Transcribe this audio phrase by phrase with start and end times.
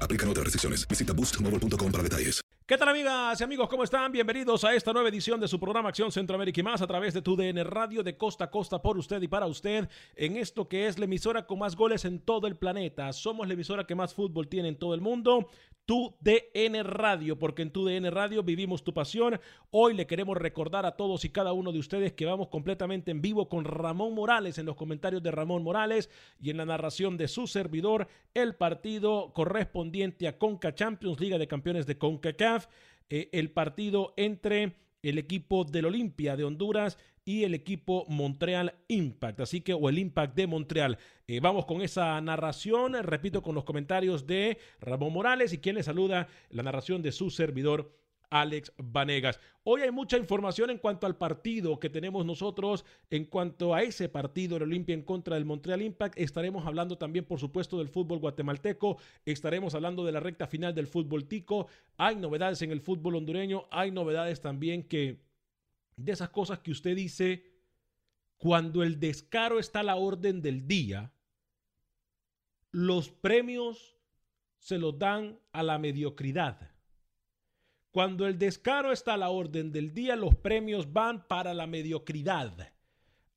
[0.00, 0.86] Aplican otras restricciones.
[0.88, 2.42] Visita boostmobile.com para detalles.
[2.68, 3.66] ¿Qué tal amigas y amigos?
[3.70, 4.12] ¿Cómo están?
[4.12, 7.22] Bienvenidos a esta nueva edición de su programa Acción Centroamérica y más a través de
[7.22, 10.86] tu DN Radio de costa a costa por usted y para usted en esto que
[10.86, 13.10] es la emisora con más goles en todo el planeta.
[13.14, 15.48] Somos la emisora que más fútbol tiene en todo el mundo.
[15.88, 19.40] Tu DN Radio, porque en tu DN Radio vivimos tu pasión.
[19.70, 23.22] Hoy le queremos recordar a todos y cada uno de ustedes que vamos completamente en
[23.22, 26.10] vivo con Ramón Morales en los comentarios de Ramón Morales
[26.42, 31.48] y en la narración de su servidor el partido correspondiente a Conca Champions, Liga de
[31.48, 32.66] Campeones de CONCACAF,
[33.08, 34.76] eh, el partido entre
[35.08, 39.98] el equipo del Olimpia de Honduras y el equipo Montreal Impact, así que o el
[39.98, 40.96] Impact de Montreal.
[41.26, 45.82] Eh, vamos con esa narración, repito, con los comentarios de Ramón Morales y quien le
[45.82, 47.92] saluda la narración de su servidor.
[48.30, 49.40] Alex Vanegas.
[49.64, 54.08] Hoy hay mucha información en cuanto al partido que tenemos nosotros, en cuanto a ese
[54.08, 56.18] partido el Olimpia en contra del Montreal Impact.
[56.18, 58.98] Estaremos hablando también, por supuesto, del fútbol guatemalteco.
[59.24, 61.68] Estaremos hablando de la recta final del fútbol tico.
[61.96, 63.66] Hay novedades en el fútbol hondureño.
[63.70, 65.20] Hay novedades también que
[65.96, 67.44] de esas cosas que usted dice
[68.36, 71.12] cuando el descaro está a la orden del día,
[72.70, 73.96] los premios
[74.58, 76.70] se los dan a la mediocridad.
[77.90, 82.72] Cuando el descaro está a la orden del día, los premios van para la mediocridad.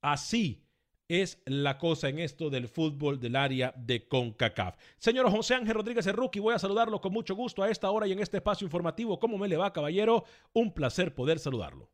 [0.02, 0.66] Así
[1.08, 4.78] es la cosa en esto del fútbol del área de CONCACAF.
[4.98, 8.14] Señor José Ángel Rodríguez Rookie, voy a saludarlo con mucho gusto a esta hora y
[8.14, 9.20] en este espacio informativo.
[9.20, 10.24] ¿Cómo me le va, caballero?
[10.54, 11.90] Un placer poder saludarlo.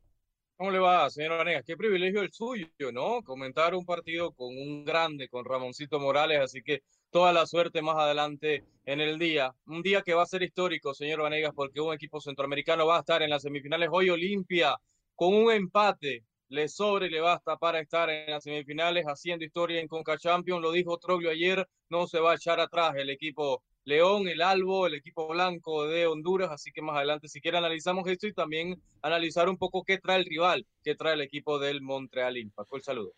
[0.58, 1.62] ¿Cómo le va, señor Vanegas?
[1.64, 3.22] Qué privilegio el suyo, ¿no?
[3.22, 7.94] Comentar un partido con un grande, con Ramoncito Morales, así que toda la suerte más
[7.96, 9.54] adelante en el día.
[9.66, 13.00] Un día que va a ser histórico, señor Vanegas, porque un equipo centroamericano va a
[13.00, 13.88] estar en las semifinales.
[13.92, 14.76] Hoy Olimpia,
[15.14, 19.80] con un empate, le sobre y le basta para estar en las semifinales haciendo historia
[19.80, 20.60] en Conca Champions.
[20.60, 24.86] Lo dijo Troglio ayer, no se va a echar atrás el equipo León, el Albo,
[24.86, 28.80] el equipo blanco de Honduras, así que más adelante si quiere analizamos esto y también
[29.00, 32.72] analizar un poco qué trae el rival, qué trae el equipo del Montreal Impact.
[32.72, 33.12] Un saludo.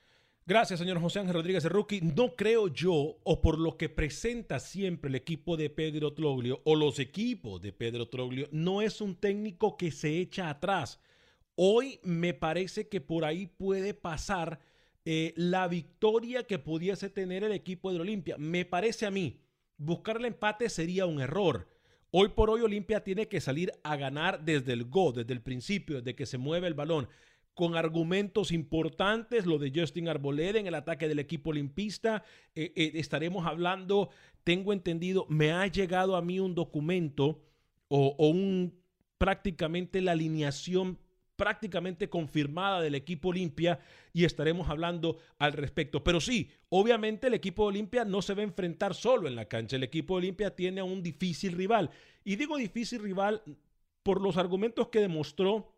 [0.47, 2.01] Gracias, señor José Ángel Rodríguez Rookie.
[2.01, 6.77] No creo yo, o por lo que presenta siempre el equipo de Pedro Troglio, o
[6.77, 11.01] los equipos de Pedro Troglio, no es un técnico que se echa atrás.
[11.57, 14.61] Hoy me parece que por ahí puede pasar
[15.05, 18.37] eh, la victoria que pudiese tener el equipo de Olimpia.
[18.39, 19.41] Me parece a mí
[19.81, 21.67] buscar el empate sería un error.
[22.11, 25.97] Hoy por hoy Olimpia tiene que salir a ganar desde el go, desde el principio,
[25.97, 27.09] desde que se mueve el balón,
[27.55, 32.23] con argumentos importantes, lo de Justin Arboleda en el ataque del equipo olimpista.
[32.55, 34.11] Eh, eh, estaremos hablando,
[34.45, 37.43] tengo entendido, me ha llegado a mí un documento
[37.89, 38.79] o, o un
[39.19, 40.99] prácticamente la alineación
[41.41, 43.81] prácticamente confirmada del equipo Olimpia
[44.13, 46.05] y estaremos hablando al respecto.
[46.05, 49.77] Pero sí, obviamente el equipo Olimpia no se va a enfrentar solo en la cancha.
[49.77, 51.89] El equipo Olimpia tiene a un difícil rival.
[52.25, 53.43] Y digo difícil rival
[54.03, 55.73] por los argumentos que demostró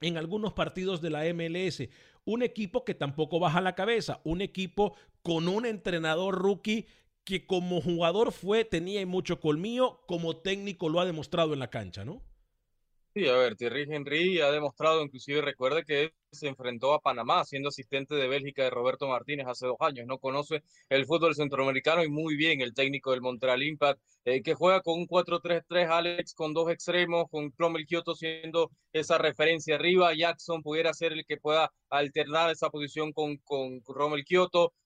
[0.00, 1.88] en algunos partidos de la MLS.
[2.24, 6.86] Un equipo que tampoco baja la cabeza, un equipo con un entrenador rookie
[7.24, 12.04] que como jugador fue, tenía mucho colmillo, como técnico lo ha demostrado en la cancha,
[12.04, 12.22] ¿no?
[13.12, 17.68] Sí, a ver, Thierry Henry ha demostrado, inclusive recuerde que se enfrentó a Panamá siendo
[17.70, 20.06] asistente de Bélgica de Roberto Martínez hace dos años.
[20.06, 24.54] No conoce el fútbol centroamericano y muy bien el técnico del Montreal Impact, eh, que
[24.54, 30.14] juega con un 4-3-3, Alex, con dos extremos, con Cromwell Kyoto siendo esa referencia arriba.
[30.14, 34.24] Jackson pudiera ser el que pueda alternar esa posición con, con Rommel.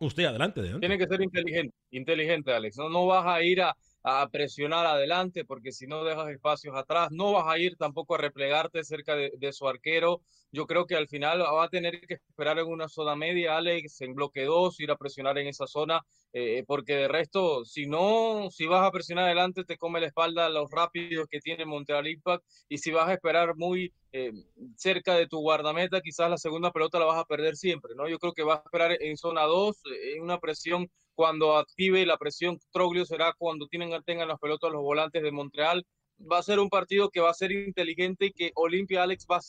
[0.00, 2.78] Usted adelante, Tiene que ser inteligente, inteligente, Alex.
[2.78, 7.08] No, no vas a ir a, a presionar adelante porque si no dejas espacios atrás,
[7.10, 11.08] no vas a ir tampoco a replegarte cerca de, su arquero yo creo que al
[11.08, 14.90] final va a tener que esperar en una zona media, Alex, en bloque 2, ir
[14.90, 16.00] a presionar en esa zona,
[16.32, 20.48] eh, porque de resto, si no, si vas a presionar adelante, te come la espalda
[20.48, 24.32] los rápidos que tiene Montreal Impact, y si vas a esperar muy eh,
[24.76, 28.08] cerca de tu guardameta, quizás la segunda pelota la vas a perder siempre, ¿no?
[28.08, 32.06] Yo creo que vas a esperar en zona 2, eh, en una presión cuando active
[32.06, 35.84] la presión Troglio será cuando tengan las pelotas los volantes de Montreal
[36.20, 39.40] va a ser un partido que va a ser inteligente y que Olimpia Alex va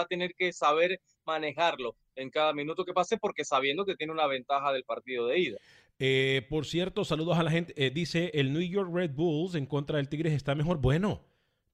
[0.00, 4.28] a, tener que saber manejarlo en cada minuto que pase porque sabiendo que tiene una
[4.28, 5.58] ventaja del partido de ida.
[5.98, 7.74] Eh, por cierto, saludos a la gente.
[7.76, 10.78] Eh, dice el New York Red Bulls en contra del Tigres está mejor.
[10.78, 11.24] Bueno,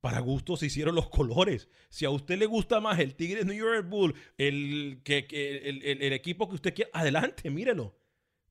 [0.00, 1.68] para gusto se hicieron los colores.
[1.90, 6.12] Si a usted le gusta más el Tigres New York Red Bull, el, que, el
[6.14, 8.00] equipo que usted quiera, adelante, mírelo.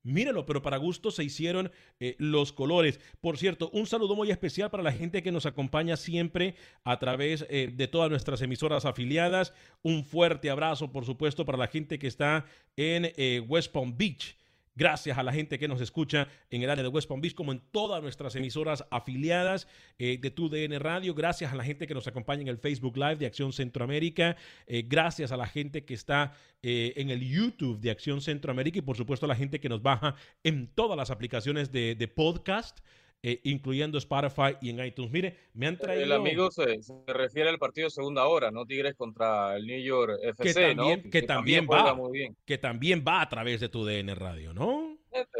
[0.04, 3.00] Míralo, pero para gusto se hicieron eh, los colores.
[3.20, 7.46] Por cierto, un saludo muy especial para la gente que nos acompaña siempre a través
[7.50, 9.54] eh, de todas nuestras emisoras afiliadas.
[9.84, 14.36] Un fuerte abrazo, por supuesto, para la gente que está en eh, West Palm Beach.
[14.76, 17.52] Gracias a la gente que nos escucha en el área de West Palm Beach, como
[17.52, 19.68] en todas nuestras emisoras afiliadas
[20.00, 21.14] eh, de TUDN Radio.
[21.14, 24.38] Gracias a la gente que nos acompaña en el Facebook Live de Acción Centroamérica.
[24.68, 28.82] Eh, gracias a la gente que está eh, en el YouTube de Acción Centroamérica y
[28.82, 32.80] por supuesto a la gente que nos baja en todas las aplicaciones de, de podcast.
[33.24, 35.12] Eh, incluyendo Spotify y en iTunes.
[35.12, 36.06] Mire, me han traído...
[36.06, 38.66] El amigo se, se, refiere al partido de segunda hora, ¿no?
[38.66, 41.04] Tigres contra el New York FC, que también, ¿no?
[41.04, 42.38] Que, que también, va, muy bien.
[42.44, 44.98] que también va a través de tu DN Radio, ¿no?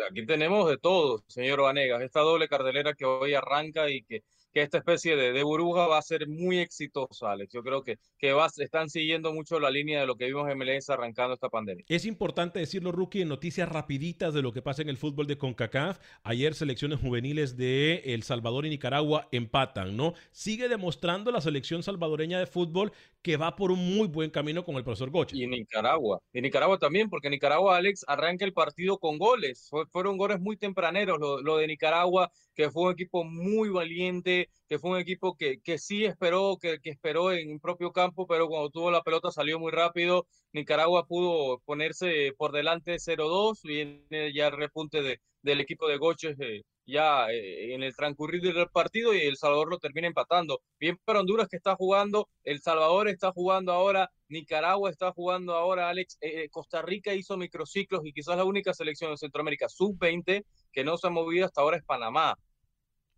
[0.10, 4.62] Aquí tenemos de todo, señor Vanegas, esta doble cartelera que hoy arranca y que que
[4.62, 7.54] esta especie de, de, burbuja va a ser muy exitosa, Alex.
[7.54, 10.58] Yo creo que, que va, están siguiendo mucho la línea de lo que vimos en
[10.58, 11.86] MLS arrancando esta pandemia.
[11.88, 15.38] Es importante decirlo, Rookie, en noticias rapiditas de lo que pasa en el fútbol de
[15.38, 16.00] CONCACAF.
[16.24, 20.14] Ayer selecciones juveniles de El Salvador y Nicaragua empatan, ¿no?
[20.32, 22.92] Sigue demostrando la selección salvadoreña de fútbol
[23.22, 25.36] que va por un muy buen camino con el profesor Gocha.
[25.36, 26.20] Y Nicaragua.
[26.34, 29.70] Y Nicaragua también, porque Nicaragua, Alex, arranca el partido con goles.
[29.92, 31.20] fueron goles muy tempraneros.
[31.20, 35.78] Lo, de Nicaragua, que fue un equipo muy valiente, que fue un equipo que, que
[35.78, 40.28] sí esperó, que, esperó en propio campo, pero cuando tuvo la pelota salió muy rápido.
[40.54, 46.38] Nicaragua pudo ponerse por delante 0-2, viene ya el repunte de, del equipo de Goches
[46.40, 50.62] eh, ya eh, en el transcurrir del partido y El Salvador lo termina empatando.
[50.80, 55.90] Bien para Honduras que está jugando, El Salvador está jugando ahora, Nicaragua está jugando ahora,
[55.90, 56.18] Alex.
[56.22, 60.98] Eh, Costa Rica hizo microciclos y quizás la única selección de Centroamérica sub-20 que no
[60.98, 62.36] se ha movido hasta ahora es Panamá.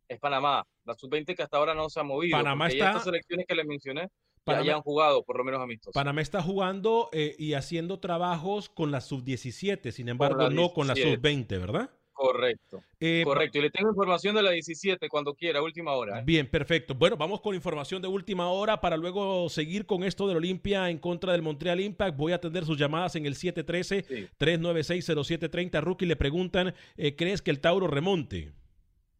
[0.08, 2.38] Es Panamá, la sub-20 que hasta ahora no se ha movido.
[2.38, 2.88] Panamá está...
[2.88, 4.10] estas selecciones que les mencioné
[4.44, 5.94] Panamá, ya han jugado, por lo menos amistosos.
[5.94, 11.48] Panamá está jugando y haciendo trabajos con la sub-17, sin embargo, no con la sub-20,
[11.60, 11.90] ¿verdad?
[12.14, 12.84] Correcto.
[13.00, 13.58] Eh, correcto.
[13.58, 16.20] Y le tengo información de la 17 cuando quiera, última hora.
[16.20, 16.24] ¿eh?
[16.24, 16.96] Bien, perfecto.
[16.96, 21.00] Bueno, vamos con información de última hora para luego seguir con esto del Olimpia en
[21.00, 22.16] contra del Montreal Impact.
[22.16, 25.82] Voy a atender sus llamadas en el 713-396-0730.
[25.82, 28.54] Rookie le preguntan, eh, ¿crees que el Tauro remonte?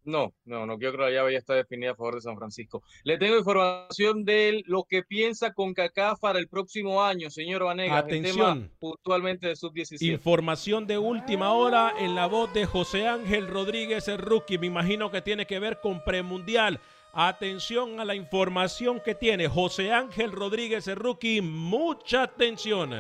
[0.06, 2.36] No, no, no, yo creo que la llave ya está definida a favor de San
[2.36, 2.84] Francisco.
[3.04, 8.04] Le tengo información de lo que piensa con CACAF para el próximo año, señor Vanegas.
[8.04, 8.72] Atención.
[8.80, 10.02] puntualmente de sub-17.
[10.02, 14.58] Información de última hora en la voz de José Ángel Rodríguez, el rookie.
[14.58, 16.80] Me imagino que tiene que ver con premundial.
[17.14, 21.42] Atención a la información que tiene José Ángel Rodríguez, el rookie.
[21.42, 22.92] Mucha atención.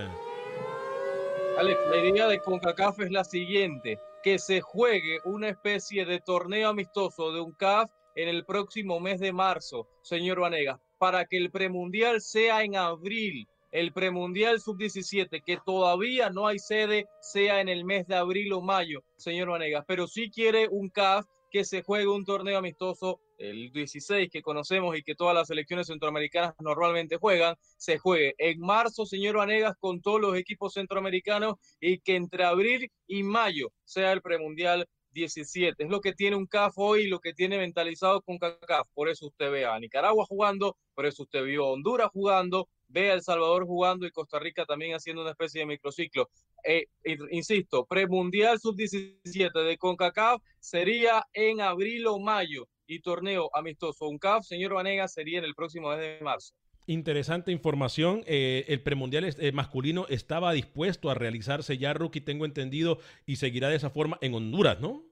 [1.57, 6.69] Alex, la idea de CONCACAF es la siguiente que se juegue una especie de torneo
[6.69, 11.51] amistoso de un CAF en el próximo mes de marzo, señor Vanegas, para que el
[11.51, 17.83] premundial sea en abril, el premundial sub-17, que todavía no hay sede, sea en el
[17.83, 22.07] mes de abril o mayo, señor Vanegas, pero sí quiere un CAF que se juegue
[22.07, 27.55] un torneo amistoso, el 16 que conocemos y que todas las selecciones centroamericanas normalmente juegan,
[27.77, 32.91] se juegue en marzo, señor Vanegas, con todos los equipos centroamericanos y que entre abril
[33.05, 35.83] y mayo sea el premundial 17.
[35.83, 38.87] Es lo que tiene un CAF hoy, lo que tiene mentalizado con CAF.
[38.95, 43.11] Por eso usted ve a Nicaragua jugando, por eso usted vio a Honduras jugando, ve
[43.11, 46.29] a El Salvador jugando y Costa Rica también haciendo una especie de microciclo.
[46.63, 46.85] Eh,
[47.31, 54.45] insisto, premundial sub-17 de CONCACAF sería en abril o mayo y torneo amistoso un CAF,
[54.45, 56.53] señor Vanega, sería en el próximo mes de marzo.
[56.85, 58.23] Interesante información.
[58.27, 63.69] Eh, el premundial eh, masculino estaba dispuesto a realizarse ya, Rookie, tengo entendido, y seguirá
[63.69, 65.03] de esa forma en Honduras, ¿no?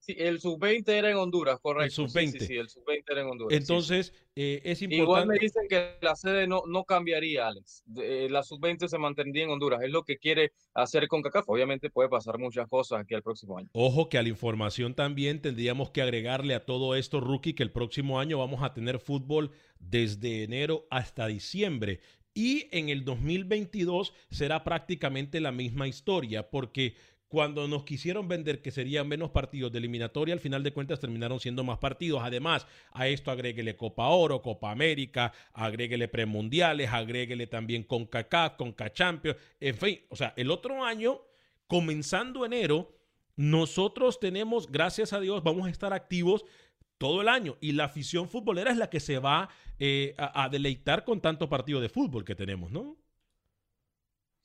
[0.00, 1.84] Sí, el sub-20 era en Honduras, correcto.
[1.84, 2.38] El sub-20.
[2.38, 3.58] Sí, sí, el sub-20 era en Honduras.
[3.58, 5.02] Entonces, eh, es importante.
[5.02, 7.84] Igual me dicen que la sede no, no cambiaría, Alex.
[7.98, 9.82] Eh, la sub-20 se mantendría en Honduras.
[9.82, 11.48] Es lo que quiere hacer con CACAF.
[11.48, 13.68] Obviamente puede pasar muchas cosas aquí al próximo año.
[13.72, 17.70] Ojo que a la información también tendríamos que agregarle a todo esto, Rookie, que el
[17.70, 22.00] próximo año vamos a tener fútbol desde enero hasta diciembre.
[22.32, 26.94] Y en el 2022 será prácticamente la misma historia, porque
[27.30, 31.38] cuando nos quisieron vender que serían menos partidos de eliminatoria, al final de cuentas terminaron
[31.38, 32.22] siendo más partidos.
[32.24, 39.76] Además, a esto agréguele Copa Oro, Copa América, agréguele premundiales, agréguele también CONCACAF, CONCACHAMPIONS, en
[39.76, 41.20] fin, o sea, el otro año,
[41.68, 42.98] comenzando enero,
[43.36, 46.44] nosotros tenemos, gracias a Dios, vamos a estar activos
[46.98, 50.48] todo el año y la afición futbolera es la que se va eh, a, a
[50.48, 52.96] deleitar con tanto partido de fútbol que tenemos, ¿no?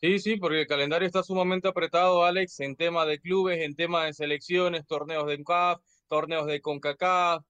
[0.02, 4.06] Sí, sí, porque el calendario está sumamente apretado, Alex, en tema de clubes, en tema
[4.06, 7.44] de selecciones, torneos de CAF, torneos de CONCACAF,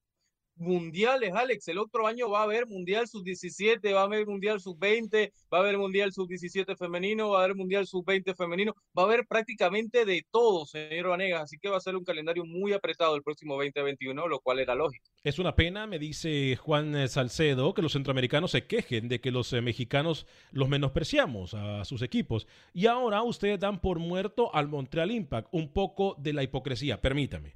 [0.56, 1.68] mundiales, Alex.
[1.68, 5.62] El otro año va a haber Mundial Sub-17, va a haber Mundial Sub-20, va a
[5.62, 10.26] haber Mundial Sub-17 femenino, va a haber Mundial Sub-20 femenino, va a haber prácticamente de
[10.32, 11.44] todo, señor Vanegas.
[11.44, 14.76] Así que va a ser un calendario muy apretado el próximo 2021, lo cual era
[14.76, 15.06] lógico.
[15.24, 19.32] Es una pena, me dice Juan eh, Salcedo, que los centroamericanos se quejen de que
[19.32, 22.48] los eh, mexicanos los menospreciamos a sus equipos.
[22.74, 25.50] Y ahora ustedes dan por muerto al Montreal Impact.
[25.52, 27.56] Un poco de la hipocresía, permítame.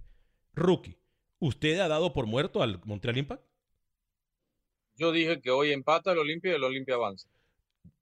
[0.53, 0.98] Rookie.
[1.39, 3.43] ¿Usted ha dado por muerto al Montreal Impact?
[4.95, 7.29] Yo dije que hoy empata el Olimpia y el Olimpia avanza.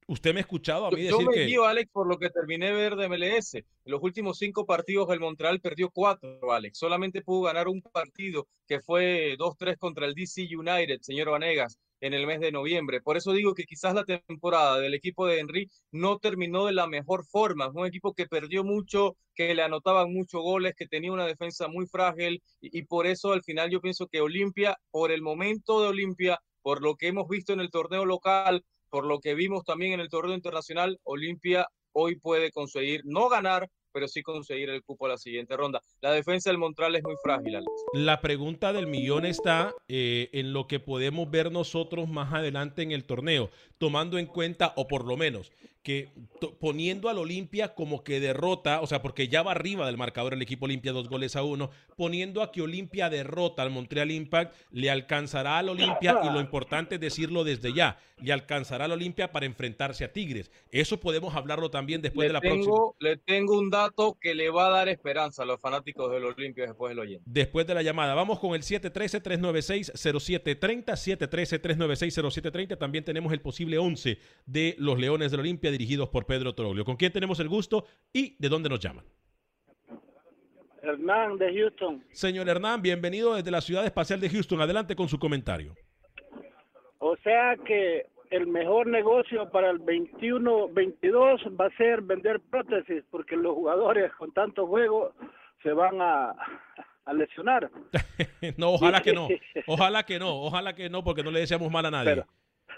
[0.07, 2.29] Usted me ha escuchado a mí yo, decir yo me guío, Alex, por lo que
[2.29, 3.55] terminé de ver de MLS.
[3.55, 6.77] En los últimos cinco partidos el Montreal perdió cuatro, Alex.
[6.77, 12.13] Solamente pudo ganar un partido que fue 2-3 contra el DC United, señor Vanegas en
[12.13, 13.01] el mes de noviembre.
[13.01, 16.87] Por eso digo que quizás la temporada del equipo de Henry no terminó de la
[16.87, 17.69] mejor forma.
[17.73, 21.87] un equipo que perdió mucho, que le anotaban muchos goles, que tenía una defensa muy
[21.87, 26.39] frágil y, por eso al final yo pienso que Olimpia, por el momento de Olimpia,
[26.61, 29.99] por lo que hemos visto en el torneo local, por lo que vimos también en
[29.99, 35.09] el torneo internacional, Olimpia hoy puede conseguir no ganar, pero sí conseguir el cupo a
[35.09, 35.81] la siguiente ronda.
[36.01, 37.71] La defensa del Montreal es muy frágil, Alex.
[37.93, 42.91] La pregunta del millón está eh, en lo que podemos ver nosotros más adelante en
[42.91, 43.49] el torneo,
[43.79, 45.51] tomando en cuenta, o por lo menos,
[45.87, 46.09] que
[46.59, 50.41] poniendo al Olimpia como que derrota, o sea, porque ya va arriba del marcador el
[50.41, 54.91] equipo Olimpia dos goles a uno, poniendo a que Olimpia derrota al Montreal Impact, le
[54.91, 59.45] alcanzará al Olimpia, y lo importante es decirlo desde ya, le alcanzará al Olimpia para
[59.45, 60.51] enfrentarse a Tigres.
[60.71, 62.75] Eso podemos hablarlo también después de la próxima.
[62.99, 66.65] Le tengo un dato que le va a dar esperanza a los fanáticos del Olimpia
[66.65, 67.23] después del oyente.
[67.25, 74.75] Después de la llamada, vamos con el 713-396-0730, 713-396-0730, también tenemos el posible 11 de
[74.79, 76.83] los Leones del Olimpia dirigidos por Pedro Troglio.
[76.83, 79.05] ¿Con quién tenemos el gusto y de dónde nos llaman?
[80.81, 82.03] Hernán de Houston.
[82.11, 84.61] Señor Hernán, bienvenido desde la ciudad espacial de Houston.
[84.61, 85.75] Adelante con su comentario.
[86.99, 93.35] O sea que el mejor negocio para el 21-22 va a ser vender prótesis, porque
[93.35, 95.13] los jugadores con tanto juego
[95.61, 96.33] se van a,
[97.05, 97.69] a lesionar.
[98.57, 99.27] no, ojalá que no.
[99.67, 100.41] Ojalá que no.
[100.41, 102.23] Ojalá que no, porque no le deseamos mal a nadie.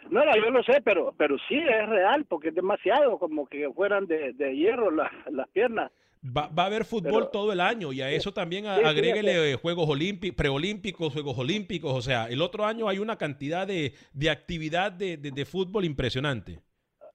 [0.10, 3.70] No, no, yo lo sé, pero pero sí es real, porque es demasiado como que
[3.72, 5.91] fueran de, hierro las, las piernas.
[6.22, 10.36] Va, va, a haber fútbol todo el año y a eso también agréguele Juegos Olímpicos,
[10.36, 11.94] preolímpicos, Juegos Olímpicos.
[11.94, 16.60] O sea, el otro año hay una cantidad de, de actividad de, de, fútbol impresionante.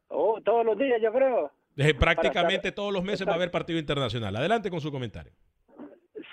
[0.08, 1.50] Oh, todos los días, yo creo.
[1.76, 4.34] Eh, prácticamente todos los meses va a haber partido internacional.
[4.36, 5.32] Adelante con su comentario.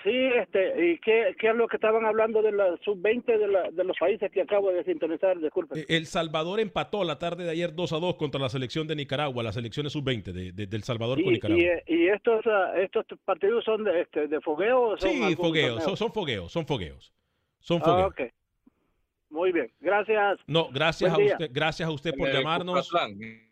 [0.02, 3.96] Sí, este, ¿y qué, es lo que estaban hablando de la sub-20 de, de, los
[3.98, 5.38] países que acabo de sintonizar?
[5.38, 5.80] Disculpe.
[5.80, 8.96] Eh, El Salvador empató la tarde de ayer 2 a 2 contra la selección de
[8.96, 11.64] Nicaragua, las selecciones sub-20 de, del Salvador con Nicaragua.
[11.86, 14.96] ¿Y, estos, ah, estos partidos son de, este, de fogueo?
[14.98, 17.12] Son sí, fogueos, son, son, fogueos, son fogueos.
[17.60, 18.10] Son ah, fogueos.
[18.10, 18.30] okay.
[19.32, 20.40] Muy bien, gracias.
[20.46, 22.90] No, gracias a usted, gracias a usted por llamarnos.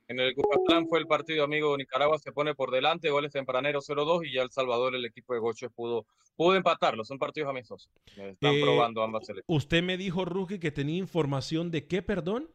[0.09, 3.89] En el Cucatlán fue el partido amigo de Nicaragua, se pone por delante, goles tempraneros
[3.89, 6.05] 0-2 y ya El Salvador, el equipo de Gocho pudo,
[6.37, 7.03] pudo empatarlo.
[7.05, 7.91] Son partidos amistosos.
[8.17, 9.45] Están eh, probando ambas selecciones.
[9.47, 12.51] Usted me dijo, Rookie, que tenía información de qué, perdón.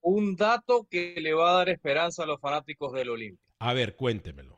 [0.00, 3.44] Un dato que le va a dar esperanza a los fanáticos del Olimpia.
[3.58, 4.56] A ver, cuéntemelo.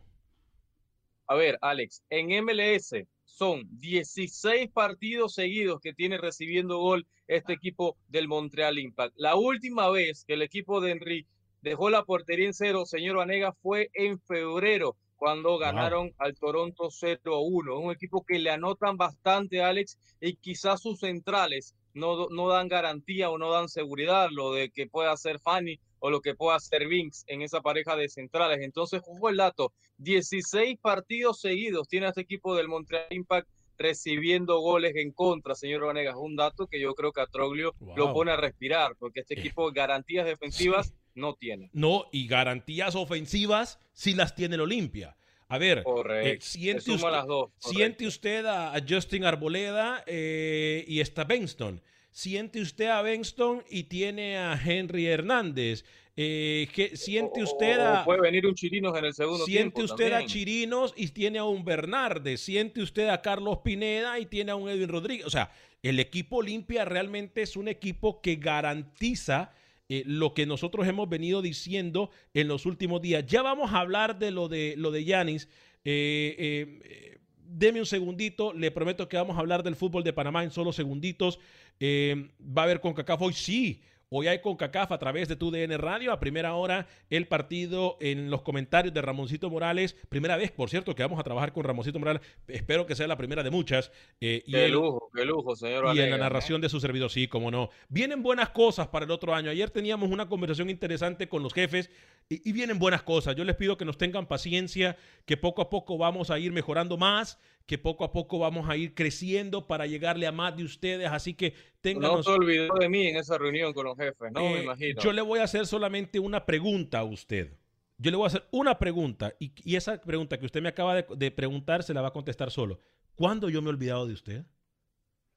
[1.26, 2.94] A ver, Alex, en MLS
[3.34, 9.14] son 16 partidos seguidos que tiene recibiendo gol este equipo del Montreal Impact.
[9.16, 11.26] La última vez que el equipo de Henry
[11.60, 17.80] dejó la portería en cero, señor Vanega, fue en febrero cuando ganaron al Toronto 0-1.
[17.82, 23.30] Un equipo que le anotan bastante, Alex, y quizás sus centrales no, no dan garantía
[23.30, 26.86] o no dan seguridad, lo de que pueda hacer Fanny o lo que pueda hacer
[26.86, 28.60] Vince en esa pareja de centrales.
[28.60, 34.94] Entonces, jugó el dato, 16 partidos seguidos tiene este equipo del Montreal Impact recibiendo goles
[34.96, 36.16] en contra, señor Vanegas.
[36.16, 39.40] Un dato que yo creo que a Troglio lo pone a respirar, porque este eh.
[39.40, 41.70] equipo garantías defensivas no tiene.
[41.72, 45.16] No, y garantías ofensivas sí las tiene el Olimpia.
[45.48, 51.24] A ver, eh, siente, usted, las dos, siente, usted, a, Justin Arboleda eh, y está
[51.24, 51.80] Benston.
[52.10, 55.84] Siente usted a Benston y tiene a Henry Hernández.
[56.16, 58.04] Eh, que siente usted a.
[58.04, 61.64] puede venir un Chirinos en el segundo Siente usted a Chirinos y tiene a un
[61.64, 62.40] Bernardes.
[62.40, 65.26] Siente usted a Carlos Pineda y tiene a un Edwin Rodríguez.
[65.26, 65.50] O sea,
[65.82, 69.52] el equipo Olimpia realmente es un equipo que garantiza
[69.88, 73.26] eh, lo que nosotros hemos venido diciendo en los últimos días.
[73.26, 75.48] Ya vamos a hablar de lo de lo de Yanis.
[75.84, 80.50] Eh, deme un segundito, le prometo que vamos a hablar del fútbol de Panamá en
[80.50, 81.38] solo segunditos.
[81.80, 83.82] va a haber con hoy, sí.
[84.16, 86.12] Hoy hay con CACAF a través de tu DN Radio.
[86.12, 89.96] A primera hora, el partido en los comentarios de Ramoncito Morales.
[90.08, 92.22] Primera vez, por cierto, que vamos a trabajar con Ramoncito Morales.
[92.46, 93.90] Espero que sea la primera de muchas.
[94.20, 95.96] Eh, y qué lujo, qué lujo, señor.
[95.96, 97.70] Y en la narración de su servidor, sí, como no.
[97.88, 99.50] Vienen buenas cosas para el otro año.
[99.50, 101.90] Ayer teníamos una conversación interesante con los jefes
[102.28, 103.34] y, y vienen buenas cosas.
[103.34, 104.96] Yo les pido que nos tengan paciencia,
[105.26, 108.76] que poco a poco vamos a ir mejorando más que poco a poco vamos a
[108.76, 111.08] ir creciendo para llegarle a más de ustedes.
[111.10, 112.12] Así que tengan.
[112.12, 114.40] No se olvidó de mí en esa reunión con los jefes, ¿no?
[114.40, 115.00] Me eh, imagino.
[115.00, 117.56] Yo le voy a hacer solamente una pregunta a usted.
[117.96, 121.30] Yo le voy a hacer una pregunta y, esa pregunta que usted me acaba de,
[121.30, 122.80] preguntar se la va a contestar solo.
[123.14, 124.44] ¿Cuándo yo me he olvidado de usted?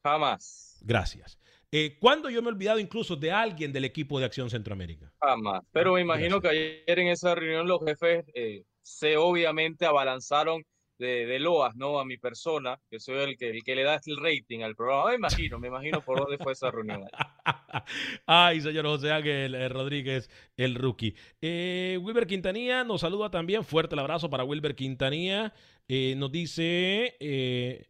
[0.04, 0.80] Jamás.
[0.82, 1.40] Gracias.
[1.72, 5.14] Eh, ¿Cuándo yo me he olvidado incluso de alguien del equipo de Acción Centroamérica?
[5.22, 5.64] Jamás.
[5.72, 10.66] Pero me imagino que ayer en esa reunión los jefes eh, se obviamente abalanzaron
[10.98, 12.00] de, Loas, ¿no?
[12.00, 15.10] A mi persona, que soy el que, el que le da el rating al programa.
[15.10, 17.06] Me imagino, me imagino por dónde fue esa reunión.
[18.26, 21.16] Ay, señor José Ángel eh, Rodríguez, el rookie.
[21.42, 23.64] Eh, Wilber Quintanilla nos saluda también.
[23.64, 25.54] Fuerte el abrazo para Wilber Quintanilla.
[25.88, 27.88] Eh, nos dice...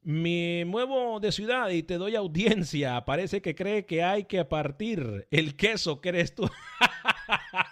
[0.00, 3.04] Me muevo de ciudad y te doy audiencia.
[3.04, 6.48] Parece que cree que hay que partir el queso, ¿crees tú?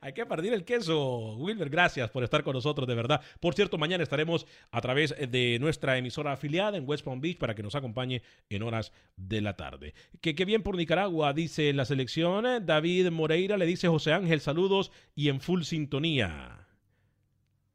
[0.00, 1.36] Hay que partir el queso.
[1.36, 3.20] Wilmer, gracias por estar con nosotros, de verdad.
[3.40, 7.54] Por cierto, mañana estaremos a través de nuestra emisora afiliada en West Palm Beach para
[7.54, 9.94] que nos acompañe en horas de la tarde.
[10.20, 12.44] Que qué bien por Nicaragua, dice la selección.
[12.64, 16.66] David Moreira le dice José Ángel, saludos y en full sintonía.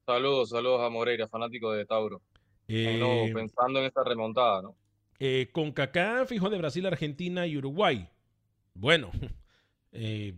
[0.05, 2.21] Saludos, saludos a Moreira, fanático de Tauro.
[2.67, 4.75] Eh, pensando en esta remontada, ¿no?
[5.19, 8.07] Eh, con Cacá, fijo de Brasil, Argentina y Uruguay.
[8.73, 9.11] Bueno,
[9.91, 10.33] eh,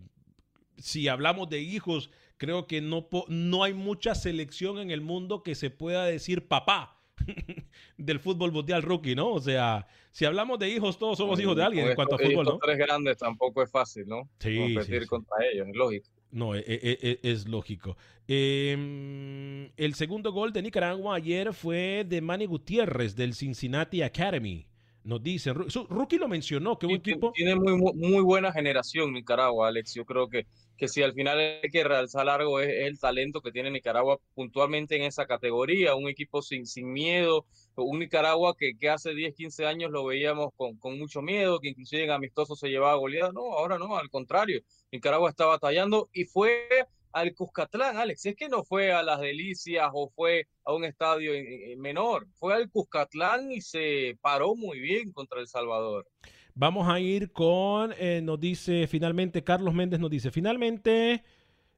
[0.77, 5.55] si hablamos de hijos, creo que no, no hay mucha selección en el mundo que
[5.55, 6.97] se pueda decir papá
[7.97, 9.31] del fútbol mundial rookie, ¿no?
[9.31, 12.45] O sea, si hablamos de hijos, todos somos hijos de alguien en cuanto a fútbol,
[12.45, 12.59] ¿no?
[12.59, 14.29] tres grandes tampoco es fácil, ¿no?
[14.39, 16.09] Sí, Competir contra ellos, es lógico.
[16.31, 17.95] No, e, e, e, es, lógico.
[18.27, 24.67] Em, el segundo gol de Nicaragua ayer fue de Manny Gutiérrez del Cincinnati Academy.
[25.03, 27.31] Nos dicen, Rookie lo mencionó, que un equipo...
[27.31, 29.93] Tiene muy, muy buena generación Nicaragua, Alex.
[29.93, 33.51] Yo creo que, que si al final hay que realzar algo es, el talento que
[33.51, 35.95] tiene Nicaragua puntualmente en esa categoría.
[35.95, 40.53] Un equipo sin, sin miedo, un Nicaragua que, que hace 10, 15 años lo veíamos
[40.55, 43.31] con, con mucho miedo, que inclusive en amistosos se llevaba goleada.
[43.31, 44.61] No, ahora no, al contrario.
[44.91, 46.67] Nicaragua está batallando y fue
[47.11, 48.25] al Cuscatlán, Alex.
[48.25, 51.31] Es que no fue a las Delicias o fue a un estadio
[51.77, 56.07] menor, fue al Cuscatlán y se paró muy bien contra El Salvador.
[56.59, 61.23] Vamos a ir con, eh, nos dice finalmente, Carlos Méndez nos dice, finalmente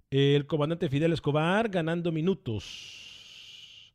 [0.09, 3.93] el comandante Fidel Escobar ganando minutos.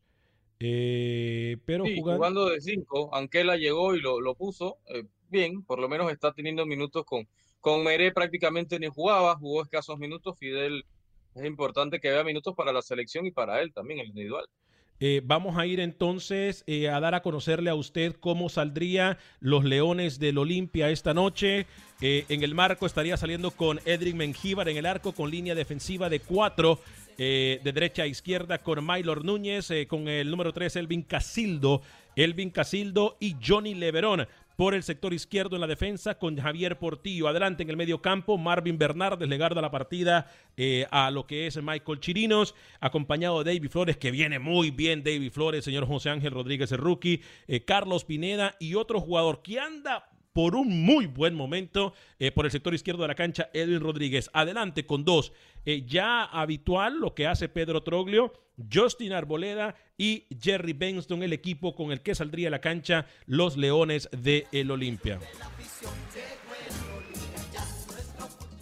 [0.59, 2.49] Eh, pero jugando...
[2.49, 6.67] de cinco, Anquela llegó y lo, lo puso eh, bien, por lo menos está teniendo
[6.67, 7.27] minutos con,
[7.59, 10.85] con Meré prácticamente ni jugaba, jugó escasos minutos, Fidel
[11.33, 14.45] es importante que vea minutos para la selección y para él también, el individual.
[14.99, 19.65] Eh, vamos a ir entonces eh, a dar a conocerle a usted cómo saldría los
[19.65, 21.67] Leones del Olimpia esta noche.
[22.01, 26.09] Eh, en el marco estaría saliendo con Edric Mengíbar en el arco con línea defensiva
[26.09, 26.79] de cuatro.
[27.17, 31.81] de derecha a izquierda con Maylor Núñez, con el número tres Elvin Casildo,
[32.17, 37.27] Elvin Casildo y Johnny Leverón por el sector izquierdo en la defensa con Javier Portillo.
[37.27, 41.47] Adelante en el medio campo, Marvin Bernardes le guarda la partida eh, a lo que
[41.47, 46.09] es Michael Chirinos, acompañado de David Flores, que viene muy bien David Flores, señor José
[46.09, 51.05] Ángel Rodríguez el rookie, eh, Carlos Pineda y otro jugador que anda por un muy
[51.05, 54.29] buen momento eh, por el sector izquierdo de la cancha, Edwin Rodríguez.
[54.33, 55.31] Adelante con dos.
[55.87, 58.33] ya habitual lo que hace Pedro Troglio,
[58.71, 63.55] Justin Arboleda y Jerry Benston, el equipo con el que saldría a la cancha los
[63.55, 65.21] Leones de el Olimpia.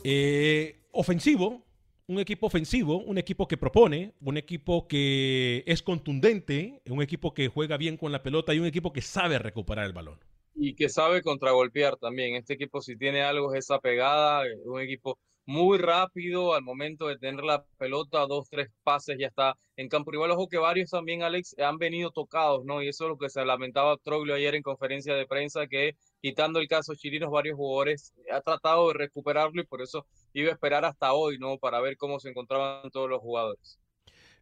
[0.04, 1.66] Eh, ofensivo,
[2.06, 7.48] un equipo ofensivo, un equipo que propone, un equipo que es contundente, un equipo que
[7.48, 10.20] juega bien con la pelota y un equipo que sabe recuperar el balón
[10.56, 12.36] y que sabe contragolpear también.
[12.36, 17.18] Este equipo si tiene algo es esa pegada, un equipo muy rápido al momento de
[17.18, 20.32] tener la pelota, dos, tres pases ya está en campo rival.
[20.32, 22.82] Ojo que varios también, Alex, han venido tocados, ¿no?
[22.82, 26.60] Y eso es lo que se lamentaba Troglio ayer en conferencia de prensa, que quitando
[26.60, 30.86] el caso Chirinos, varios jugadores ha tratado de recuperarlo y por eso iba a esperar
[30.86, 31.58] hasta hoy, ¿no?
[31.58, 33.80] Para ver cómo se encontraban todos los jugadores.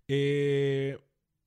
[0.08, 0.98] Eh,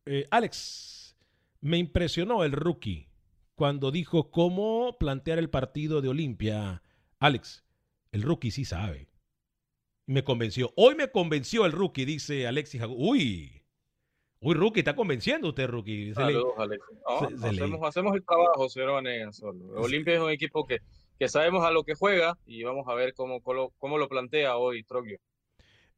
[0.07, 1.17] eh, Alex,
[1.61, 3.09] me impresionó el rookie
[3.55, 6.83] cuando dijo cómo plantear el partido de Olimpia.
[7.19, 7.65] Alex,
[8.13, 9.09] el rookie sí sabe.
[10.07, 10.73] Me convenció.
[10.77, 12.83] Hoy me convenció el rookie, dice Alexis.
[12.89, 13.63] Uy,
[14.41, 16.13] uy, rookie, está convenciendo usted, rookie.
[16.15, 16.55] Saludos,
[17.83, 19.03] hacemos, el trabajo, señor
[19.77, 20.81] Olimpia es un equipo que,
[21.19, 24.83] que sabemos a lo que juega y vamos a ver cómo, cómo, lo plantea hoy
[24.85, 25.19] Troglio.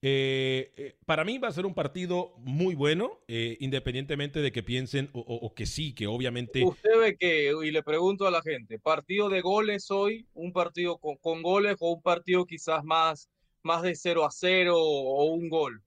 [0.02, 4.62] Eh, eh, para mí va a ser un partido muy bueno, eh, independientemente de que
[4.62, 6.62] piensen o, que sí, que obviamente.
[6.64, 10.26] Usted ve que, y le pregunto a la gente, ¿partido de goles hoy?
[10.34, 13.30] ¿Un partido con, goles o un partido quizás más,
[13.62, 15.82] más de 0 a 0 o, un gol?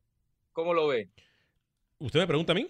[0.53, 1.09] ¿Cómo lo ve?
[1.99, 2.67] ¿Usted me pregunta a mí?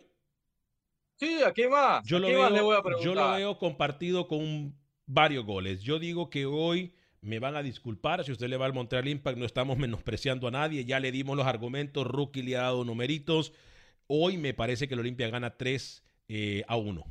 [1.15, 2.05] Sí, ¿a qué más?
[2.05, 4.75] Yo, lo, veo, yo lo veo con partido con
[5.05, 5.81] varios goles.
[5.81, 9.37] Yo digo que hoy me van a disculpar si usted le va al Montreal Impact,
[9.37, 13.53] no estamos menospreciando a nadie, ya le dimos los argumentos, Rookie le ha dado numeritos.
[14.07, 17.03] Hoy me parece que el Olimpia gana 3 eh, a 1.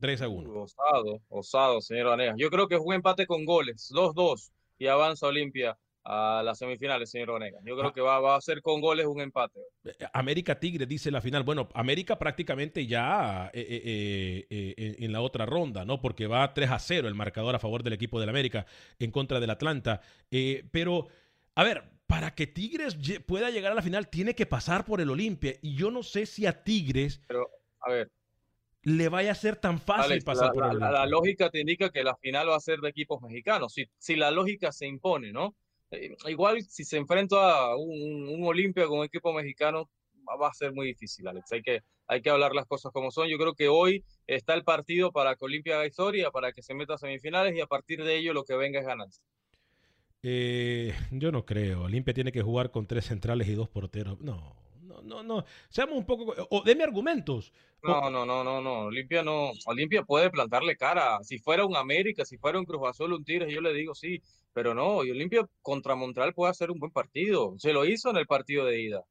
[0.00, 0.62] 3 a 1.
[0.62, 2.36] Osado, osado, señor Vanegas.
[2.38, 7.10] Yo creo que es un empate con goles, 2-2 y avanza Olimpia a las semifinales,
[7.10, 7.58] señor Onega.
[7.64, 7.92] Yo creo ah.
[7.92, 9.58] que va, a ser con goles un empate.
[9.84, 11.42] Eh, América Tigre dice la final.
[11.42, 16.00] Bueno, América prácticamente ya eh, eh, en la otra ronda, ¿no?
[16.00, 18.66] Porque va 3 a 0 el marcador a favor del equipo del América
[19.00, 20.00] en contra del Atlanta.
[20.70, 21.08] pero,
[21.56, 25.10] a ver, para que Tigres pueda llegar a la final, tiene que pasar por el
[25.10, 25.54] Olimpia.
[25.60, 27.20] Y yo no sé si a Tigres.
[27.26, 28.10] Pero, a ver.
[28.82, 30.90] Le vaya a ser tan fácil pasar por el Olimpia.
[30.92, 33.72] La, lógica te indica que la final va a ser de equipos mexicanos.
[33.72, 35.56] Si, si la lógica se impone, ¿no?
[35.90, 39.88] Eh, igual si se enfrenta a un, Olimpia con un equipo mexicano,
[40.40, 41.52] va a ser muy difícil, Alex.
[41.52, 43.28] Hay que, hay que hablar las cosas como son.
[43.28, 46.74] Yo creo que hoy está el partido para que Olimpia haga historia, para que se
[46.74, 49.24] meta a semifinales y a partir de ello lo que venga es ganancia.
[50.22, 51.84] Eh, yo no creo.
[51.84, 54.20] Olimpia tiene que jugar con tres centrales y dos porteros.
[54.20, 54.56] No,
[55.02, 55.44] no, no, no.
[55.68, 56.34] Seamos un poco.
[56.50, 57.52] O deme argumentos.
[57.82, 58.86] No, no, no, no, no.
[58.86, 59.52] Olimpia no.
[59.66, 61.22] Olimpia puede plantarle cara.
[61.22, 64.20] Si fuera un América, si fuera un Cruz Azul, un Tigres, yo le digo sí.
[64.52, 67.54] Pero no, y Olimpia contra Montreal puede hacer un buen partido.
[67.58, 69.04] Se lo hizo en el partido de ida.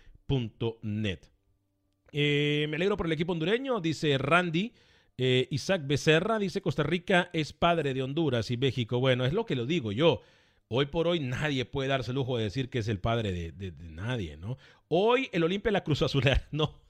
[2.13, 4.73] Eh, me alegro por el equipo hondureño, dice Randy.
[5.21, 9.01] Isaac Becerra dice Costa Rica es padre de Honduras y México.
[9.01, 10.23] Bueno, es lo que lo digo yo.
[10.71, 13.73] Hoy por hoy nadie puede darse el lujo de decir que es el padre de,
[13.79, 14.59] nadie, ¿no?
[14.89, 16.83] Hoy el Olimpia la Cruz Azul, no.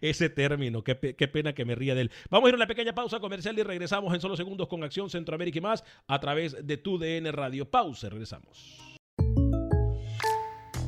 [0.00, 2.10] Ese término, qué, pena que me ría de él.
[2.28, 5.08] Vamos a ir a una pequeña pausa comercial y regresamos en solo segundos con Acción
[5.08, 7.70] Centroamérica y más a través de tu DN Radio.
[7.70, 8.89] Pausa, regresamos.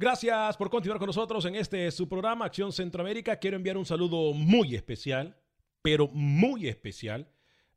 [0.00, 3.36] Gracias por continuar con nosotros en este su programa Acción Centroamérica.
[3.36, 5.36] Quiero enviar un saludo muy especial,
[5.82, 7.28] pero muy especial,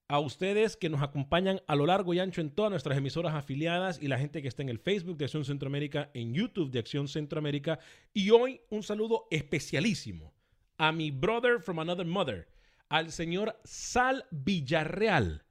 [0.07, 4.01] a ustedes que nos acompañan a lo largo y ancho en todas nuestras emisoras afiliadas
[4.01, 7.09] y la gente que está en el Facebook de Acción Centroamérica, en YouTube de Acción
[7.09, 7.79] Centroamérica.
[8.13, 10.33] Y hoy un saludo especialísimo
[10.77, 12.47] a mi brother from another mother,
[12.87, 15.43] al señor Sal Villarreal,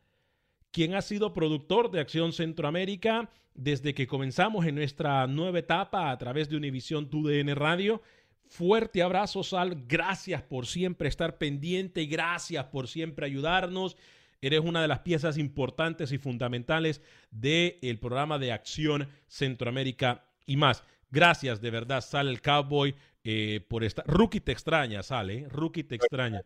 [0.72, 6.18] quien ha sido productor de Acción Centroamérica desde que comenzamos en nuestra nueva etapa a
[6.18, 8.02] través de Univisión TUDN Radio.
[8.48, 9.84] Fuerte abrazo, Sal.
[9.86, 13.96] Gracias por siempre estar pendiente gracias por siempre ayudarnos.
[14.40, 20.82] Eres una de las piezas importantes y fundamentales del programa de Acción Centroamérica y más.
[21.10, 24.06] Gracias de verdad, Sal el Cowboy, eh, por estar.
[24.06, 25.34] Rookie te extraña, Sale.
[25.34, 25.46] ¿eh?
[25.48, 26.40] Rookie te extraña.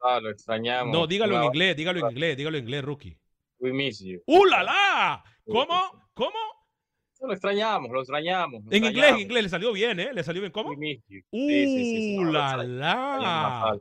[0.00, 0.92] Ah, lo extrañamos.
[0.92, 3.16] No, dígalo en inglés, dígalo en inglés, dígalo en inglés, Rookie.
[3.58, 4.20] We miss you.
[4.26, 5.24] ¡Uh, la, la!
[5.46, 6.08] ¿Cómo?
[6.14, 6.38] ¿Cómo?
[7.20, 8.62] Lo extrañamos, lo extrañamos.
[8.70, 10.10] en inglés, en inglés, le salió bien, ¿eh?
[10.12, 10.74] Le salió bien, ¿cómo?
[10.74, 13.78] Sí, sí, ¡Uh, la, la!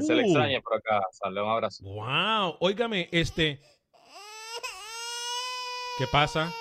[0.00, 1.84] Se le extraña por acá, sale un abrazo.
[1.84, 2.56] ¡Wow!
[2.60, 3.60] Óigame, este...
[5.98, 6.52] ¿Qué pasa?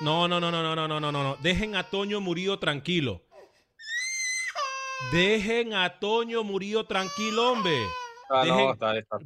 [0.00, 1.36] No, no, no, no, no, no, no, no, no.
[1.42, 3.22] Dejen a Toño Murillo tranquilo.
[5.12, 7.86] Dejen a Toño Murillo tranquilo, hombre.
[8.32, 8.76] Ah, dejen,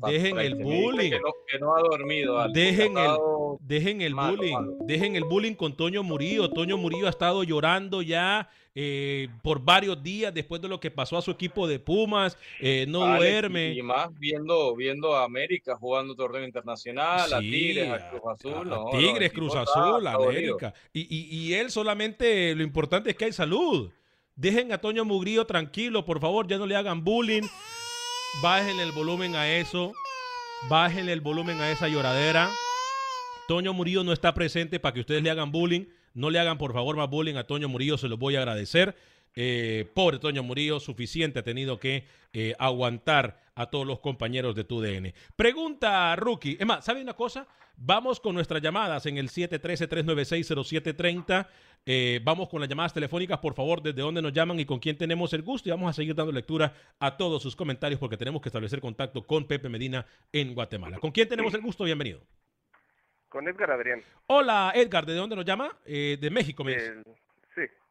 [0.07, 1.11] dejen el bullying.
[1.11, 2.49] Que no, ha dormido.
[2.49, 3.17] Dejen el,
[3.61, 4.79] dejen el bullying.
[4.87, 6.49] Dejen el bullying con Toño Murillo.
[6.49, 11.19] Toño Murillo ha estado llorando ya eh, por varios días después de lo que pasó
[11.19, 12.38] a su equipo de Pumas.
[12.61, 13.75] Eh, no duerme.
[13.75, 18.73] Y más viendo, viendo a América jugando torneo internacional, a Tigres, a Cruz Azul.
[18.73, 20.73] A, Tigres, Cruz Azul, América.
[20.95, 23.90] Y, y, y él solamente, lo importante es que hay salud.
[24.35, 27.43] Dejen a Toño Murillo tranquilo, por favor, ya no le hagan bullying.
[28.42, 29.92] Bájenle el volumen a eso.
[30.68, 32.51] Bájenle el volumen a esa lloradera.
[33.47, 35.87] Toño Murillo no está presente para que ustedes le hagan bullying.
[36.14, 38.94] No le hagan por favor más bullying a Toño Murillo, se lo voy a agradecer.
[39.37, 44.64] Eh, pobre Toño Murillo, suficiente ha tenido que eh, aguantar a todos los compañeros de
[44.64, 45.12] tu DN.
[45.37, 46.57] Pregunta, Rookie.
[46.59, 47.47] Es más, ¿sabe una cosa?
[47.77, 51.47] Vamos con nuestras llamadas en el 713-396-0730.
[51.87, 54.97] Eh, vamos con las llamadas telefónicas, por favor, desde dónde nos llaman y con quién
[54.97, 55.68] tenemos el gusto.
[55.68, 59.27] Y vamos a seguir dando lectura a todos sus comentarios porque tenemos que establecer contacto
[59.27, 60.99] con Pepe Medina en Guatemala.
[60.99, 61.85] ¿Con quién tenemos el gusto?
[61.85, 62.20] Bienvenido.
[63.29, 64.03] Con Edgar Adrián.
[64.29, 65.05] Hola, Edgar.
[65.05, 65.77] ¿De dónde nos llama?
[65.85, 66.87] Eh, de México, me Sí.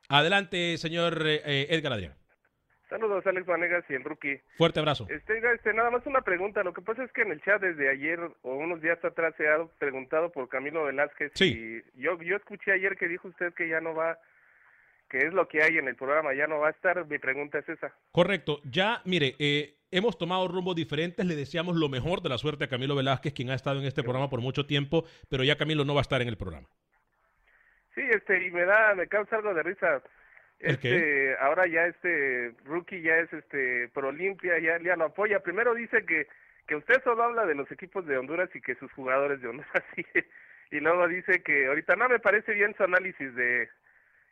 [0.10, 2.14] Adelante, señor eh, Edgar Adrián.
[2.94, 4.40] Saludos, Alex Vanegas y el rookie.
[4.56, 5.08] Fuerte abrazo.
[5.10, 6.64] Este, este, nada más una pregunta.
[6.64, 9.48] Lo que pasa es que en el chat desde ayer o unos días atrás se
[9.48, 11.32] ha preguntado por Camilo Velázquez.
[11.34, 11.82] Sí.
[11.96, 14.20] Y yo, yo escuché ayer que dijo usted que ya no va,
[15.10, 17.04] que es lo que hay en el programa, ya no va a estar.
[17.08, 17.92] Mi pregunta es esa.
[18.12, 18.60] Correcto.
[18.64, 21.26] Ya, mire, eh, hemos tomado rumbos diferentes.
[21.26, 24.04] Le deseamos lo mejor de la suerte a Camilo Velázquez, quien ha estado en este
[24.04, 26.70] programa por mucho tiempo, pero ya Camilo no va a estar en el programa.
[27.96, 30.02] Sí, este, y me da, me causa algo de risa.
[30.60, 35.42] Este, ahora ya este rookie ya es este pro Olimpia, ya, ya lo apoya.
[35.42, 36.28] Primero dice que
[36.68, 39.84] que usted solo habla de los equipos de Honduras y que sus jugadores de Honduras
[39.96, 40.06] sí.
[40.72, 43.70] Y luego dice que ahorita no me parece bien su análisis de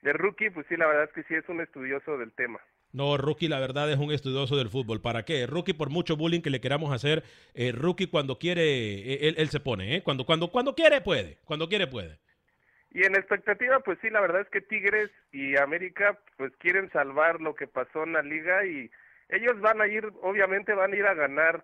[0.02, 2.60] de rookie, pues sí, la verdad es que sí es un estudioso del tema.
[2.92, 5.00] No, Rookie la verdad es un estudioso del fútbol.
[5.00, 5.46] ¿Para qué?
[5.46, 9.50] Rookie por mucho bullying que le queramos hacer, eh, Rookie cuando quiere, eh, él, él,
[9.50, 10.02] se pone, ¿eh?
[10.02, 12.18] Cuando, cuando, cuando quiere puede, cuando quiere puede.
[12.94, 17.40] Y en expectativa, pues sí, la verdad es que Tigres y América pues quieren salvar
[17.40, 18.92] lo que pasó en la liga y
[19.30, 21.64] ellos van a ir, obviamente van a ir a ganar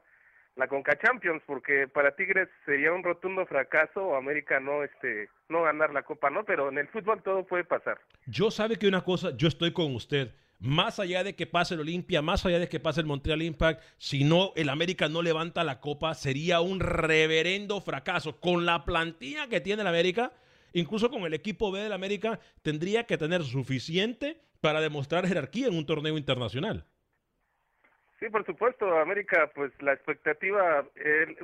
[0.56, 5.94] la Conca Champions porque para Tigres sería un rotundo fracaso América no este no ganar
[5.94, 6.46] la Copa, ¿no?
[6.46, 8.00] Pero en el fútbol todo puede pasar.
[8.26, 10.34] Yo sabe que una cosa, yo estoy con usted.
[10.60, 13.84] Más allá de que pase el Olimpia, más allá de que pase el Montreal Impact,
[13.98, 18.40] si no el América no levanta la copa, sería un reverendo fracaso.
[18.40, 20.32] Con la plantilla que tiene el América,
[20.74, 25.78] incluso con el equipo B del América, tendría que tener suficiente para demostrar jerarquía en
[25.78, 26.86] un torneo internacional.
[28.20, 30.86] Sí, por supuesto, América, pues la expectativa,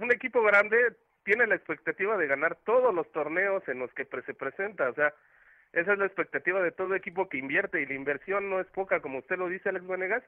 [0.01, 4.33] un equipo grande tiene la expectativa de ganar todos los torneos en los que se
[4.33, 5.13] presenta, o sea,
[5.73, 9.01] esa es la expectativa de todo equipo que invierte y la inversión no es poca,
[9.01, 10.23] como usted lo dice, Alex Vanegas.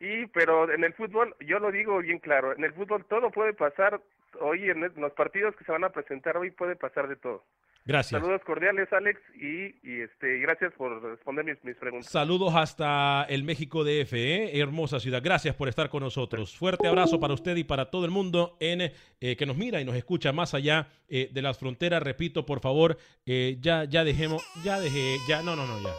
[0.00, 3.52] Y, pero en el fútbol, yo lo digo bien claro, en el fútbol todo puede
[3.52, 4.00] pasar,
[4.40, 7.44] hoy en los partidos que se van a presentar hoy puede pasar de todo.
[7.86, 8.18] Gracias.
[8.18, 12.10] Saludos cordiales, Alex, y, y este, gracias por responder mis, mis, preguntas.
[12.10, 14.58] Saludos hasta el México DF, ¿eh?
[14.58, 15.20] hermosa ciudad.
[15.22, 16.56] Gracias por estar con nosotros.
[16.56, 19.84] Fuerte abrazo para usted y para todo el mundo en eh, que nos mira y
[19.84, 22.02] nos escucha más allá eh, de las fronteras.
[22.02, 25.92] Repito, por favor, eh, ya, ya dejemos, ya dejé, ya, no, no, no, ya.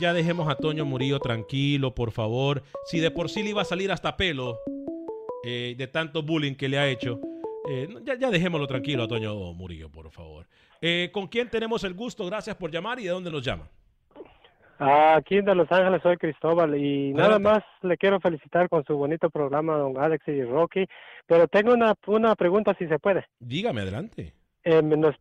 [0.00, 2.64] Ya dejemos a Toño Murillo tranquilo, por favor.
[2.86, 4.58] Si de por sí le iba a salir hasta pelo
[5.44, 7.20] de tanto bullying que le ha hecho.
[7.68, 10.46] Eh, ya, ya, dejémoslo tranquilo a Toño Murillo, por favor.
[10.80, 12.26] Eh, ¿Con quién tenemos el gusto?
[12.26, 13.68] Gracias por llamar y de dónde nos llama.
[14.78, 17.22] Aquí de Los Ángeles soy Cristóbal y Adelante.
[17.22, 20.86] nada más le quiero felicitar con su bonito programa, don Alex y Rocky,
[21.26, 23.24] pero tengo una, una pregunta si se puede.
[23.40, 24.34] Dígame, adelante.
[24.64, 25.16] Eh, nos,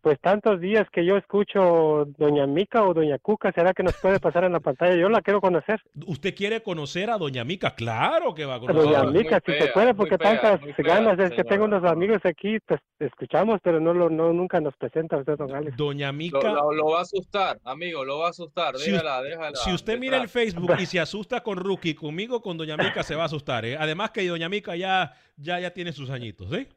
[0.00, 4.18] pues tantos días que yo escucho Doña Mica o Doña Cuca, ¿será que nos puede
[4.18, 4.94] pasar en la pantalla?
[4.96, 5.80] Yo la quiero conocer.
[6.06, 7.74] ¿Usted quiere conocer a Doña Mica?
[7.74, 8.82] Claro que va a conocer.
[8.82, 12.20] Doña Mica, si fea, se puede, porque fea, tantas ganas, es que tengo unos amigos
[12.24, 15.76] aquí, pues escuchamos, pero no lo no nunca nos presenta usted, don Alex.
[15.76, 16.38] Doña Mica.
[16.40, 19.56] Lo, lo, lo, va a asustar, amigo, lo va a asustar, si déjala, déjala.
[19.56, 23.14] Si usted mira el Facebook y se asusta con Rookie, conmigo, con Doña Mica se
[23.14, 23.76] va a asustar, ¿eh?
[23.78, 26.68] Además que Doña Mica ya, ya, ya tiene sus añitos, ¿eh?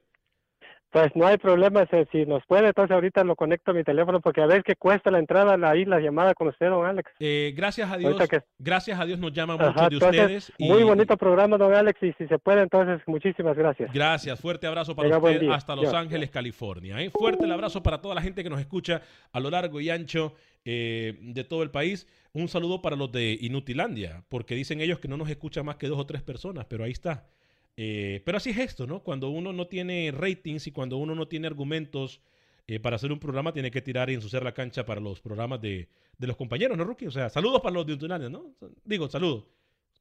[0.93, 4.41] Pues no hay problema, si nos puede, entonces ahorita lo conecto a mi teléfono porque
[4.41, 7.09] a ver qué cuesta la entrada, la, ahí, la llamada con usted, don Alex.
[7.19, 8.43] Eh, gracias a Dios, que...
[8.59, 10.53] gracias a Dios nos llaman muchos de entonces, ustedes.
[10.59, 10.69] Y...
[10.69, 13.91] Muy bonito programa, don Alex, y si se puede, entonces muchísimas gracias.
[13.91, 15.95] Gracias, fuerte abrazo para usted hasta Los Dios.
[15.95, 17.01] Ángeles, California.
[17.01, 17.09] ¿eh?
[17.09, 19.01] Fuerte el abrazo para toda la gente que nos escucha
[19.31, 22.07] a lo largo y ancho eh, de todo el país.
[22.33, 25.87] Un saludo para los de Inutilandia, porque dicen ellos que no nos escuchan más que
[25.87, 27.25] dos o tres personas, pero ahí está.
[27.75, 29.03] Eh, pero así es esto, ¿no?
[29.03, 32.21] Cuando uno no tiene ratings y cuando uno no tiene argumentos
[32.67, 35.59] eh, para hacer un programa, tiene que tirar y ensuciar la cancha para los programas
[35.61, 37.07] de, de los compañeros, ¿no, Rookie?
[37.07, 38.55] O sea, saludos para los de Inutilandia, ¿no?
[38.83, 39.45] Digo, saludos.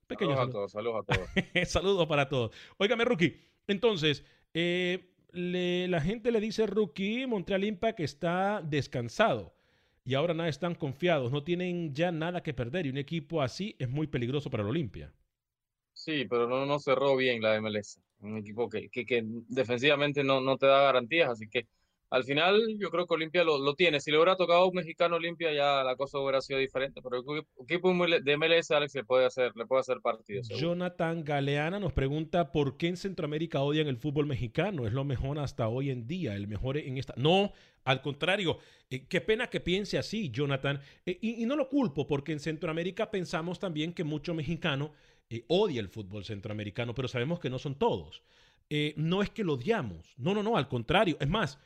[0.07, 1.05] Pequeños saludos, saludos.
[1.09, 1.69] a todos, saludos a todos.
[1.69, 2.53] saludos para todos.
[2.77, 3.41] Óigame, Rookie.
[3.67, 9.55] Entonces, eh, le, la gente le dice, Rookie, Montreal Impact está descansado.
[10.05, 12.87] Y ahora nada están confiados, no tienen ya nada que perder.
[12.87, 15.13] Y un equipo así es muy peligroso para el Olimpia.
[16.05, 18.01] Sí, pero no, no cerró bien la MLS.
[18.23, 21.69] Un equipo que, que, que defensivamente no, no te da garantías, así que
[22.11, 24.01] al final yo creo que Olimpia lo, lo, tiene.
[24.01, 27.19] Si le hubiera tocado a un mexicano Olimpia ya la cosa hubiera sido diferente, pero
[27.19, 30.43] el equipo de MLS, Alex, le puede hacer, le puede hacer partido.
[30.43, 34.89] Jonathan Galeana nos pregunta por qué en Centroamérica odian el fútbol mexicano.
[34.89, 37.15] Es lo mejor hasta hoy en día, el mejor en esta...
[37.17, 37.53] No,
[37.85, 38.59] al contrario,
[38.91, 40.81] eh, qué pena que piense así, Jonathan.
[41.07, 44.93] Eh, y no lo culpo, porque en Centroamérica pensamos también que mucho mexicano
[45.33, 48.23] eh, odia el fútbol centroamericano, pero sabemos que no son todos.
[48.69, 51.17] Eh, no es que lo odiamos, no, no, no, al contrario.
[51.21, 51.59] Es más,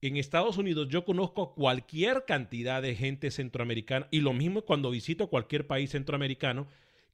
[0.00, 5.28] en Estados Unidos yo conozco cualquier cantidad de gente centroamericana y lo mismo cuando visito
[5.28, 6.66] cualquier país centroamericano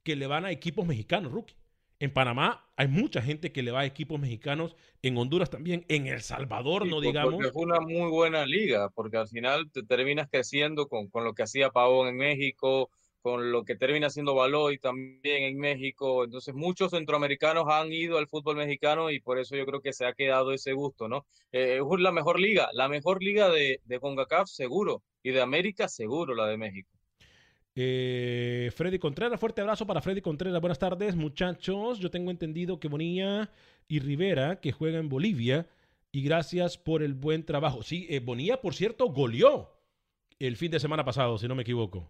[0.03, 1.55] que le van a equipos mexicanos, rookie.
[1.99, 6.05] En Panamá hay mucha gente que le va a equipos mexicanos, en Honduras también, en
[6.05, 7.33] El Salvador, no digamos.
[7.33, 11.33] Porque es una muy buena liga, porque al final te terminas creciendo con, con lo
[11.33, 12.91] que hacía Pavón en México,
[13.27, 16.23] con lo que termina siendo Baloy también en México.
[16.23, 20.05] Entonces muchos centroamericanos han ido al fútbol mexicano y por eso yo creo que se
[20.05, 21.25] ha quedado ese gusto, ¿no?
[21.51, 25.89] Eh, es la mejor liga, la mejor liga de, de CONCACAF seguro y de América
[25.89, 26.89] seguro la de México.
[27.75, 30.61] Eh, Freddy Contreras, fuerte abrazo para Freddy Contreras.
[30.61, 31.99] Buenas tardes, muchachos.
[31.99, 33.51] Yo tengo entendido que Bonilla
[33.89, 35.67] y Rivera, que juega en Bolivia,
[36.13, 37.83] y gracias por el buen trabajo.
[37.83, 39.73] Sí, eh, Bonilla, por cierto, goleó
[40.39, 42.09] el fin de semana pasado, si no me equivoco.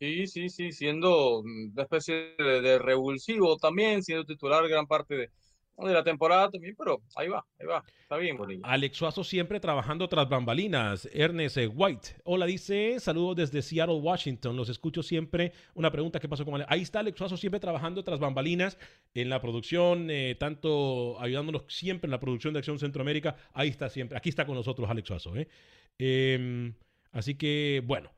[0.00, 5.30] Sí, sí, sí, siendo una especie de, de revulsivo también, siendo titular gran parte de,
[5.76, 8.62] de la temporada también, pero ahí va, ahí va, está bien Bonilla.
[8.64, 11.06] Alex Suazo siempre trabajando tras bambalinas.
[11.12, 12.16] Ernest eh, White.
[12.24, 14.56] Hola, dice, saludos desde Seattle, Washington.
[14.56, 15.52] Los escucho siempre.
[15.74, 16.70] Una pregunta, ¿qué pasó con Alex?
[16.70, 18.78] Ahí está Alex Suazo siempre trabajando tras bambalinas
[19.12, 23.36] en la producción, eh, tanto ayudándonos siempre en la producción de Acción Centroamérica.
[23.52, 25.36] Ahí está siempre, aquí está con nosotros Alex Suazo.
[25.36, 25.48] ¿eh?
[25.98, 26.72] Eh,
[27.12, 28.10] así que, bueno.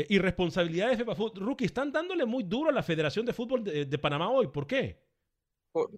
[0.00, 1.38] Eh, irresponsabilidades de FEPAFUT.
[1.38, 4.48] Rookie, están dándole muy duro a la Federación de Fútbol de, de Panamá hoy.
[4.48, 4.98] ¿Por qué?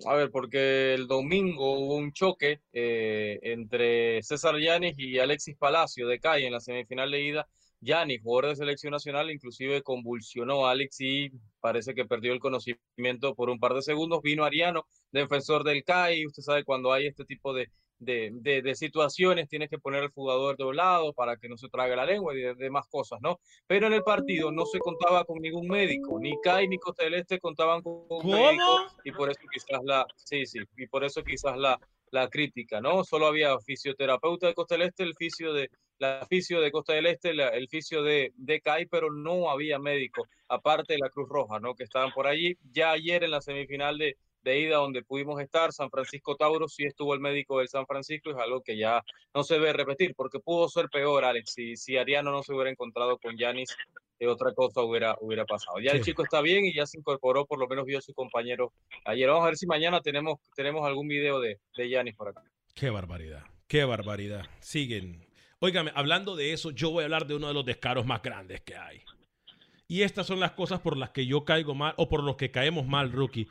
[0.06, 6.08] A ver, porque el domingo hubo un choque eh, entre César Yanis y Alexis Palacio
[6.08, 7.48] de Calle en la semifinal de ida.
[7.80, 11.30] Yanis, jugador de selección nacional, inclusive convulsionó a Alex y
[11.60, 14.20] parece que perdió el conocimiento por un par de segundos.
[14.22, 16.26] Vino Ariano, defensor del CAI.
[16.26, 17.70] Usted sabe, cuando hay este tipo de,
[18.04, 21.56] de, de, de, situaciones, tienes que poner al jugador de un lado para que no
[21.56, 23.40] se trague la lengua y de demás cosas, ¿no?
[23.66, 27.14] Pero en el partido no se contaba con ningún médico, ni CAI ni Costa del
[27.14, 31.22] Este contaban con un médico y por eso quizás la, sí, sí, y por eso
[31.22, 31.78] quizás la,
[32.10, 33.04] la crítica, ¿no?
[33.04, 37.06] Solo había fisioterapeuta de Costa del Este, el fisio de la fisio de Costa del
[37.06, 41.28] Este, la, el fisio de, de CAI, pero no había médico, aparte de la Cruz
[41.28, 41.74] Roja, ¿no?
[41.74, 42.56] Que estaban por allí.
[42.72, 46.84] Ya ayer en la semifinal de, de ida donde pudimos estar, San Francisco Tauro, sí
[46.84, 49.02] estuvo el médico del San Francisco, es algo que ya
[49.34, 52.70] no se ve repetir, porque pudo ser peor, Alex, si, si Ariano no se hubiera
[52.70, 53.74] encontrado con Yanis,
[54.18, 55.78] eh, otra cosa hubiera, hubiera pasado.
[55.80, 55.96] Ya Sí.
[55.98, 58.72] el chico está bien y ya se incorporó, por lo menos vio a su compañero
[59.04, 59.28] ayer.
[59.28, 62.42] Vamos a ver si mañana tenemos, tenemos algún video de, de Yanis por acá.
[62.74, 64.46] Qué barbaridad, qué barbaridad.
[64.60, 65.26] Siguen.
[65.60, 68.60] Óigame, hablando de eso, yo voy a hablar de uno de los descaros más grandes
[68.62, 69.02] que hay.
[69.86, 72.50] Y estas son las cosas por las que yo caigo mal o por los que
[72.50, 73.46] caemos mal, rookie.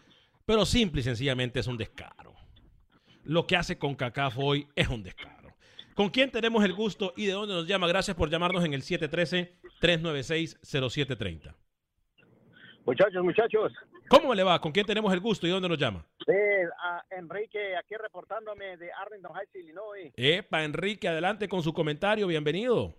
[0.51, 2.33] Pero simple y sencillamente es un descaro.
[3.23, 5.55] Lo que hace con CACAF hoy es un descaro.
[5.95, 7.87] ¿Con quién tenemos el gusto y de dónde nos llama?
[7.87, 11.55] Gracias por llamarnos en el 713-396-0730.
[12.85, 13.71] Muchachos, muchachos.
[14.09, 14.59] ¿Cómo le va?
[14.59, 16.05] ¿Con quién tenemos el gusto y dónde nos llama?
[16.25, 20.11] Sí, a Enrique, aquí reportándome de Arlington Heights, Illinois.
[20.17, 22.27] Epa, Enrique, adelante con su comentario.
[22.27, 22.93] Bienvenido.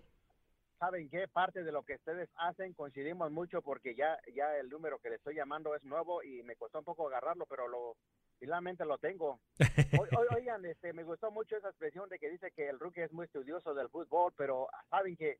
[0.82, 1.28] ¿Saben qué?
[1.28, 5.14] Parte de lo que ustedes hacen coincidimos mucho porque ya, ya el número que le
[5.14, 7.96] estoy llamando es nuevo y me costó un poco agarrarlo, pero lo
[8.40, 9.38] finalmente lo tengo.
[10.02, 13.12] O- oigan, este, me gustó mucho esa expresión de que dice que el rookie es
[13.12, 15.38] muy estudioso del fútbol, pero saben que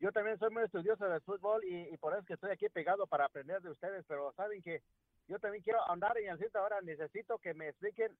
[0.00, 2.68] yo también soy muy estudioso del fútbol y, y por eso es que estoy aquí
[2.68, 4.82] pegado para aprender de ustedes, pero saben que
[5.28, 8.14] yo también quiero andar en el sitio ahora, necesito que me expliquen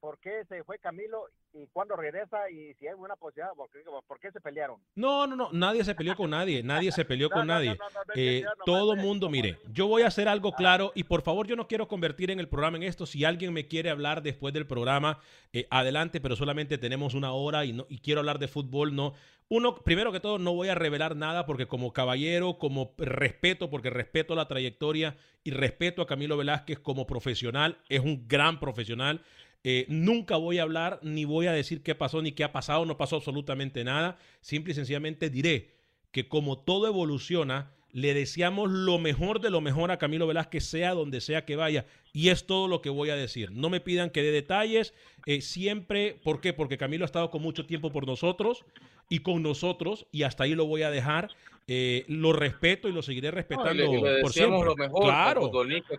[0.00, 3.78] por qué se fue Camilo y cuándo regresa y si hay una posibilidad, por qué,
[4.06, 4.80] por qué se pelearon.
[4.94, 7.70] No, no, no, nadie se peleó con nadie, nadie se peleó con No, nadie.
[7.70, 7.84] no,
[8.14, 11.66] Eh, todo mundo, mire, yo voy a hacer algo claro y por favor yo no
[11.66, 13.06] quiero convertir en el programa en esto.
[13.06, 15.20] Si alguien me quiere hablar después del programa,
[15.52, 19.14] eh, adelante, pero solamente tenemos una hora y, no, y quiero hablar de fútbol, no.
[19.48, 23.90] Uno, primero que todo, no voy a revelar nada porque como caballero, como respeto, porque
[23.90, 29.22] respeto la trayectoria y respeto a Camilo Velázquez como profesional, es un gran profesional.
[29.64, 32.84] Eh, nunca voy a hablar ni voy a decir qué pasó ni qué ha pasado,
[32.86, 34.18] no pasó absolutamente nada.
[34.40, 35.74] Simple y sencillamente diré
[36.12, 40.92] que como todo evoluciona, le deseamos lo mejor de lo mejor a Camilo Velázquez, sea
[40.92, 41.86] donde sea que vaya.
[42.12, 43.52] Y es todo lo que voy a decir.
[43.52, 44.92] No me pidan que dé detalles.
[45.24, 46.52] eh, siempre, ¿por qué?
[46.52, 48.64] Porque Camilo ha estado con mucho tiempo por nosotros
[49.08, 51.30] y con nosotros, y hasta ahí lo voy a dejar.
[51.68, 54.64] Eh, lo respeto y lo seguiré No, respetando y le, le por siempre.
[54.64, 55.50] lo mejor claro.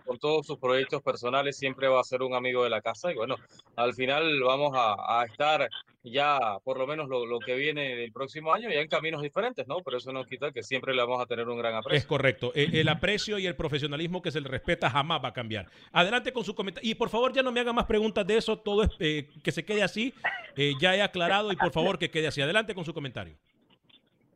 [0.04, 3.16] con todos sus proyectos personales, siempre va a ser un amigo de la casa y
[3.16, 3.36] bueno,
[3.76, 5.68] al final vamos a, a estar
[6.02, 9.66] ya por lo menos lo, lo que viene el próximo año ya en caminos diferentes,
[9.68, 9.80] ¿no?
[9.84, 12.08] Pero eso no quita que siempre le vamos a tener un gran Es aprecio.
[12.08, 12.52] correcto.
[12.54, 15.66] Eh, El aprecio y el profesionalismo que se le respeta jamás va a cambiar.
[15.92, 16.88] Adelante con su comentario.
[16.90, 18.58] Y por favor, ya no me hagan más preguntas de eso.
[18.58, 20.14] Todo es eh, que se quede así.
[20.56, 22.40] Eh, ya he aclarado y por favor que quede así.
[22.40, 23.36] Adelante con su comentario.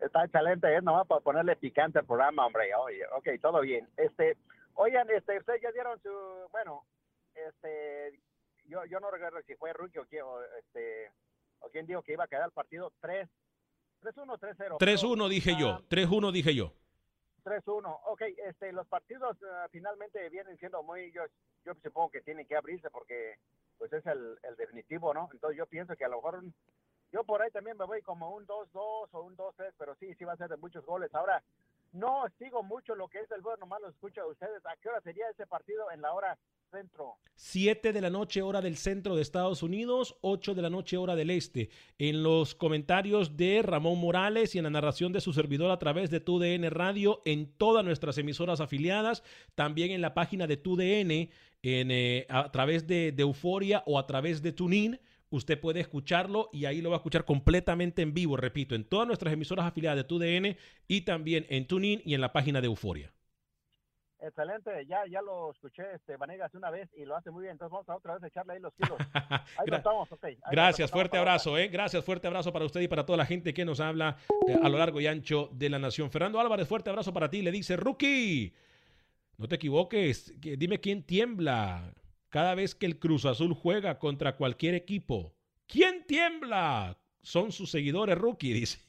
[0.05, 2.75] Está excelente, es nomás para ponerle picante al programa, hombre.
[2.75, 3.89] Oye, ok, todo bien.
[3.97, 4.37] Este,
[4.75, 6.11] oigan, este, ustedes ya dieron su,
[6.51, 6.85] bueno,
[7.35, 8.19] este,
[8.65, 11.13] yo, yo no recuerdo si fue Rookie o quién, o, este,
[11.61, 13.29] o quién dijo que iba a quedar el partido 3,
[14.03, 14.79] 3-1, 3-0.
[14.79, 15.79] 3-1 dije yo.
[15.89, 16.73] 3-1 dije yo.
[17.45, 18.01] 3-1.
[18.07, 21.23] Ok, este, los partidos uh, finalmente vienen siendo muy, yo,
[21.65, 23.37] yo supongo que tienen que abrirse porque
[23.79, 25.29] pues es el, el, definitivo, ¿no?
[25.33, 26.43] Entonces yo pienso que a lo mejor,
[27.13, 30.25] yo por ahí también me voy como un 2-2 o un 2-3, pero sí, sí
[30.25, 31.15] va a ser de muchos goles.
[31.15, 31.43] Ahora,
[31.93, 34.65] no sigo mucho lo que es el juego, nomás lo escucho a ustedes.
[34.65, 36.39] ¿A qué hora sería ese partido en la hora
[36.71, 37.19] centro?
[37.35, 41.15] 7 de la noche hora del centro de Estados Unidos, 8 de la noche hora
[41.15, 41.69] del este.
[41.99, 46.11] En los comentarios de Ramón Morales y en la narración de su servidor a través
[46.11, 49.23] de TUDN Radio, en todas nuestras emisoras afiliadas,
[49.55, 51.31] también en la página de TUDN,
[51.65, 54.99] en, eh, a través de, de Euforia o a través de TuneIn
[55.33, 59.07] usted puede escucharlo y ahí lo va a escuchar completamente en vivo, repito, en todas
[59.07, 60.57] nuestras emisoras afiliadas de TUDN
[60.87, 63.13] y también en TuneIn y en la página de Euforia.
[64.21, 67.73] Excelente, ya, ya lo escuché este Vanegas una vez y lo hace muy bien, entonces
[67.73, 68.97] vamos a otra vez a echarle ahí los kilos.
[69.59, 70.35] Ahí Gra estamos, okay.
[70.45, 71.67] ahí Gracias, fuerte abrazo, eh.
[71.67, 74.69] Gracias, fuerte abrazo para usted y para toda la gente que nos habla eh, a
[74.69, 76.09] lo largo y ancho de la nación.
[76.13, 78.55] Fernando Álvarez, fuerte abrazo para ti, le dice, Rookie,
[79.39, 81.93] no te equivoques, dime quién tiembla
[82.33, 85.37] cada vez que el Cruz Azul juega contra cualquier equipo.
[85.69, 86.99] ¿Quién tiembla?
[87.23, 88.81] Son sus seguidores, Rookie, dice.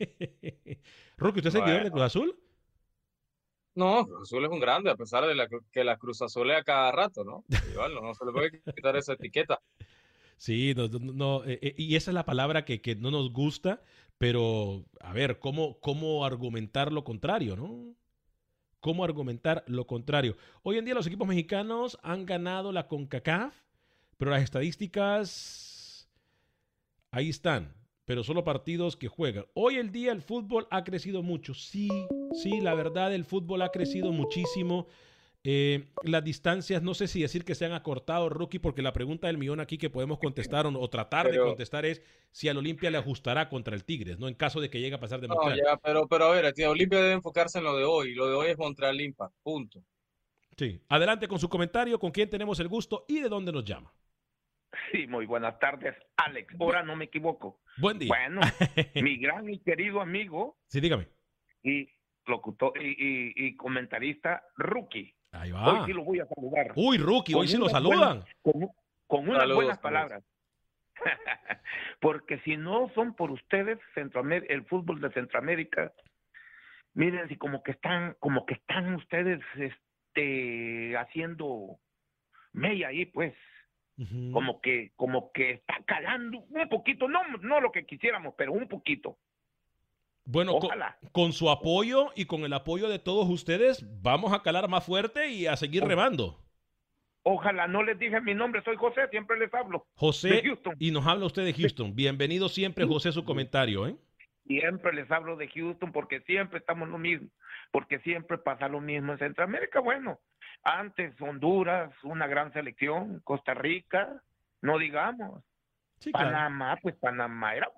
[1.17, 1.65] Rookie, ¿usted es Bueno.
[1.65, 2.39] seguidor de Cruz Azul?
[3.75, 6.63] No, Cruz Azul es un grande, a pesar de la, que la Cruz Azul a
[6.63, 7.45] cada rato, ¿no?
[7.71, 9.61] Igual, no, no se le puede quitar esa etiqueta.
[10.37, 13.31] Sí, no, no, no, eh, eh, y esa es la palabra que, que no nos
[13.31, 13.83] gusta,
[14.17, 17.95] pero a ver, ¿cómo, ¿cómo argumentar lo contrario, no?
[18.83, 20.35] ¿Cómo argumentar lo contrario?
[20.61, 23.55] Hoy en día los equipos mexicanos han ganado la CONCACAF,
[24.17, 26.09] pero las estadísticas
[27.09, 27.73] ahí están,
[28.03, 29.45] pero solo partidos que juegan.
[29.53, 31.87] Hoy el día el fútbol ha crecido mucho, sí,
[32.33, 34.87] sí, la verdad el fútbol ha crecido muchísimo.
[35.45, 39.27] Eh, las distancias, no sé si decir que se han acortado, Rookie, porque la pregunta
[39.27, 42.57] del millón aquí que podemos contestar o, o tratar de Pero- contestar es si al
[42.57, 44.29] Olimpia le ajustará contra el Tigres, ¿no?
[44.29, 46.71] En caso de que llegue a pasar de No, ya, pero, pero a ver, tío,
[46.71, 48.15] Olimpia debe enfocarse en lo de hoy.
[48.15, 49.83] Lo de hoy es Montreal Impact, punto.
[50.57, 50.79] Sí.
[50.87, 53.91] Adelante con su comentario, con quién tenemos el gusto y de dónde nos llama.
[54.91, 56.55] Sí, muy buenas tardes, Alex.
[56.59, 57.59] Ahora no me equivoco.
[57.77, 58.07] Buen día.
[58.07, 58.39] Bueno,
[58.95, 61.09] mi gran y querido amigo Sí, dígame.
[61.63, 61.89] y
[62.27, 65.13] locutor y, y- y comentarista Rookie.
[65.33, 65.85] Ahí Hoy va.
[65.85, 66.71] sí lo voy a saludar.
[66.75, 68.23] Uy, Rookie, hoy sí lo saludan.
[68.41, 68.69] con,
[69.07, 69.79] con unas Saludos, buenas saludos.
[69.81, 70.23] palabras.
[71.99, 75.91] Porque si no son por ustedes, Centroamérica, el fútbol de Centroamérica,
[76.93, 81.79] miren, si como que están, como que están ustedes este haciendo
[82.51, 83.33] mella ahí, pues
[84.31, 88.67] como que como que está calando un poquito no no lo que quisiéramos pero un
[88.67, 89.19] poquito
[90.25, 90.57] Bueno,
[91.11, 95.29] con, su apoyo y con el apoyo de todos ustedes, vamos a calar más fuerte
[95.29, 96.39] y a seguir remando.
[97.23, 100.91] ojalá no les dije mi nombre soy José siempre les hablo José, de Houston y
[100.91, 101.95] nos habla usted de Houston.
[101.95, 103.95] Bienvenido siempre, José, su comentario, ¿eh?
[104.47, 107.29] siempre les hablo de Houston porque siempre estamos lo mismo
[107.71, 110.19] porque siempre pasa lo mismo en Centroamérica bueno
[110.63, 114.21] antes Honduras una gran selección Costa Rica
[114.61, 115.43] no digamos
[116.01, 116.29] claro.
[116.31, 117.69] Panamá pues Panamá era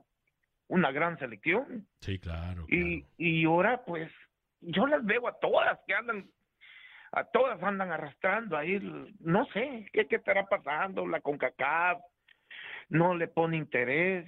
[0.68, 2.66] una gran selección Sí, claro.
[2.68, 4.12] Y, y ahora, pues,
[4.62, 6.30] yo las veo a todas que andan,
[7.12, 8.80] a todas andan arrastrando ahí,
[9.20, 11.08] no sé, ¿qué, qué estará pasando?
[11.08, 12.02] La CONCACAF
[12.90, 14.26] no le pone interés,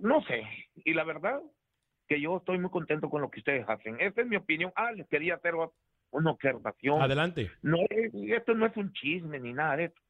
[0.00, 0.42] no sé.
[0.84, 1.40] Y la verdad,
[2.08, 4.00] que yo estoy muy contento con lo que ustedes hacen.
[4.00, 4.72] Esa es mi opinión.
[4.76, 5.54] Ah, les quería hacer
[6.10, 7.00] una observación.
[7.00, 7.50] Adelante.
[7.62, 10.00] No, es- esto no es un chisme ni nada de esto.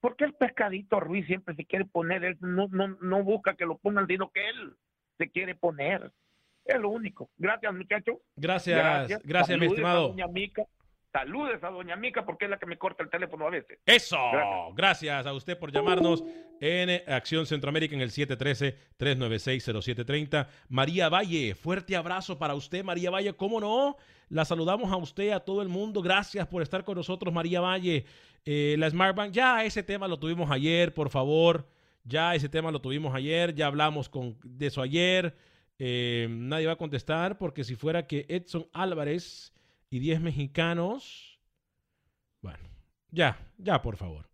[0.00, 2.24] ¿Por qué el pescadito Ruiz siempre se quiere poner?
[2.24, 4.74] Él no, no, no busca que lo pongan, sino que él
[5.18, 6.12] se quiere poner.
[6.64, 7.30] Es lo único.
[7.36, 8.16] Gracias, muchachos.
[8.36, 10.08] Gracias, gracias, mi estimado.
[10.08, 10.64] Doña Mica.
[11.16, 13.78] Saludes a doña Mica porque es la que me corta el teléfono a veces.
[13.86, 14.18] Eso.
[14.32, 14.74] Gracias.
[14.74, 16.22] Gracias a usted por llamarnos
[16.60, 20.46] en Acción Centroamérica en el 713-396-0730.
[20.68, 23.32] María Valle, fuerte abrazo para usted, María Valle.
[23.32, 23.96] ¿Cómo no?
[24.28, 26.02] La saludamos a usted, a todo el mundo.
[26.02, 28.04] Gracias por estar con nosotros, María Valle.
[28.44, 31.66] Eh, la Smart Bank, ya ese tema lo tuvimos ayer, por favor.
[32.04, 35.34] Ya ese tema lo tuvimos ayer, ya hablamos con, de eso ayer.
[35.78, 39.55] Eh, nadie va a contestar porque si fuera que Edson Álvarez
[39.90, 41.40] y 10 mexicanos,
[42.40, 42.68] bueno,
[43.10, 44.28] ya, ya, por favor.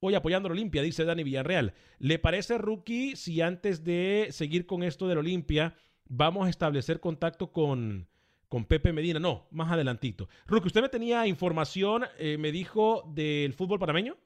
[0.00, 1.74] Hoy apoyando a Olimpia, dice Dani Villarreal.
[1.98, 7.50] ¿Le parece, Rookie, si antes de seguir con esto del Olimpia, vamos a establecer contacto
[7.52, 8.08] con,
[8.48, 9.18] con Pepe Medina?
[9.18, 10.28] No, más adelantito.
[10.46, 14.16] Rookie, ¿usted me tenía información, eh, me dijo, del fútbol panameño?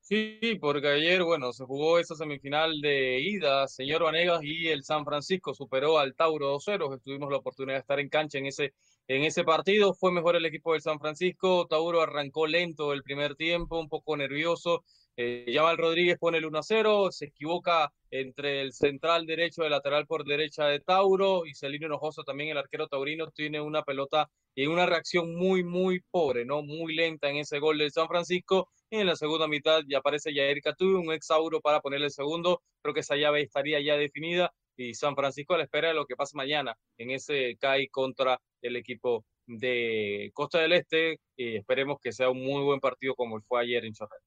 [0.00, 5.04] Sí, porque ayer, bueno, se jugó esa semifinal de ida, señor Vanegas, y el San
[5.04, 7.00] Francisco superó al Tauro 2-0.
[7.02, 8.74] Tuvimos la oportunidad de estar en cancha en ese
[9.08, 9.94] en ese partido.
[9.94, 11.66] Fue mejor el equipo del San Francisco.
[11.66, 14.84] Tauro arrancó lento el primer tiempo, un poco nervioso.
[15.16, 20.06] Eh, Yamal Rodríguez pone el 1-0, se equivoca entre el central derecho y el lateral
[20.06, 24.66] por derecha de Tauro y Celino Hinojoso también, el arquero taurino, tiene una pelota y
[24.66, 26.62] una reacción muy, muy pobre, ¿no?
[26.62, 28.68] Muy lenta en ese gol del San Francisco.
[28.90, 32.62] Y en la segunda mitad ya aparece Jair Catuy, un exauro para ponerle el segundo.
[32.82, 36.06] Creo que esa llave estaría ya definida y San Francisco a la espera de lo
[36.06, 42.12] que pase mañana en ese CAI contra el equipo de Costa del Este esperemos que
[42.12, 44.22] sea un muy buen partido como fue ayer en Chorrera.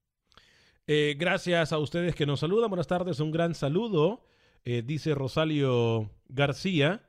[0.90, 2.70] Eh, gracias a ustedes que nos saludan.
[2.70, 4.24] Buenas tardes, un gran saludo.
[4.64, 7.02] Eh, dice Rosalio García.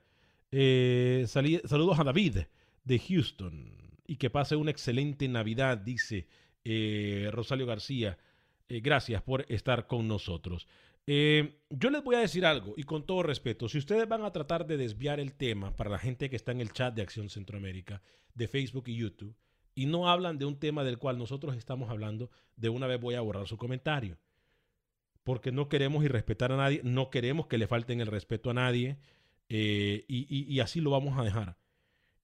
[0.51, 2.39] Eh, saludos a David
[2.83, 3.73] de Houston.
[4.05, 6.27] Y que pase una excelente Navidad, dice
[7.31, 8.17] Rosalio García.
[8.67, 10.67] gracias por estar con nosotros.
[11.11, 14.31] Eh, yo les voy a decir algo y con todo respeto, si ustedes van a
[14.31, 17.31] tratar de desviar el tema para la gente que está en el chat de Acción
[17.31, 18.03] Centroamérica,
[18.35, 19.35] de Facebook y YouTube,
[19.73, 23.15] y no hablan de un tema del cual nosotros estamos hablando, de una vez voy
[23.15, 24.19] a borrar su comentario.
[25.23, 28.99] Porque no queremos irrespetar a nadie, no queremos que le falten el respeto a nadie,
[29.49, 31.57] eh, y, así lo vamos a dejar.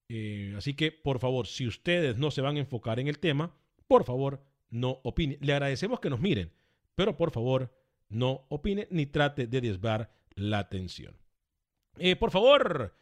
[0.09, 3.57] Eh, así que, por favor, si ustedes no se van a enfocar en el tema,
[3.87, 5.39] por favor, no opinen.
[5.41, 6.53] Le agradecemos que nos miren,
[6.93, 7.73] pero por favor,
[8.09, 11.17] no opine ni trate de desviar la atención.
[11.97, 12.95] Eh, por favor,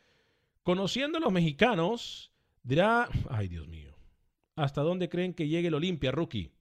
[0.64, 2.32] conociendo a los mexicanos,
[2.62, 3.96] dirá, ay Dios mío,
[4.56, 6.54] ¿hasta dónde creen que llegue el Olimpia, rookie?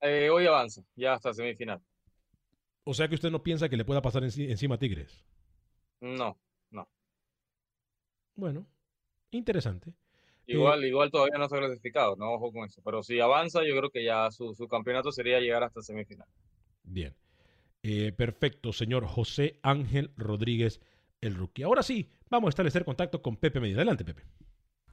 [0.00, 1.80] Eh, hoy avanza, ya hasta semifinal.
[2.84, 5.24] O sea que usted no piensa que le pueda pasar encima a Tigres.
[6.00, 6.38] No,
[6.70, 6.88] no.
[8.34, 8.66] Bueno,
[9.30, 9.94] interesante.
[10.52, 12.80] Igual, igual todavía no está clasificado, no ojo con eso.
[12.84, 16.26] Pero si avanza, yo creo que ya su, campeonato sería llegar hasta semifinal.
[16.82, 17.14] Bien.
[17.82, 20.80] Eh, perfecto, señor José Ángel Rodríguez,
[21.20, 21.62] el rookie.
[21.62, 23.78] Ahora sí, vamos a establecer contacto con Pepe Medina.
[23.78, 24.22] Adelante, Pepe.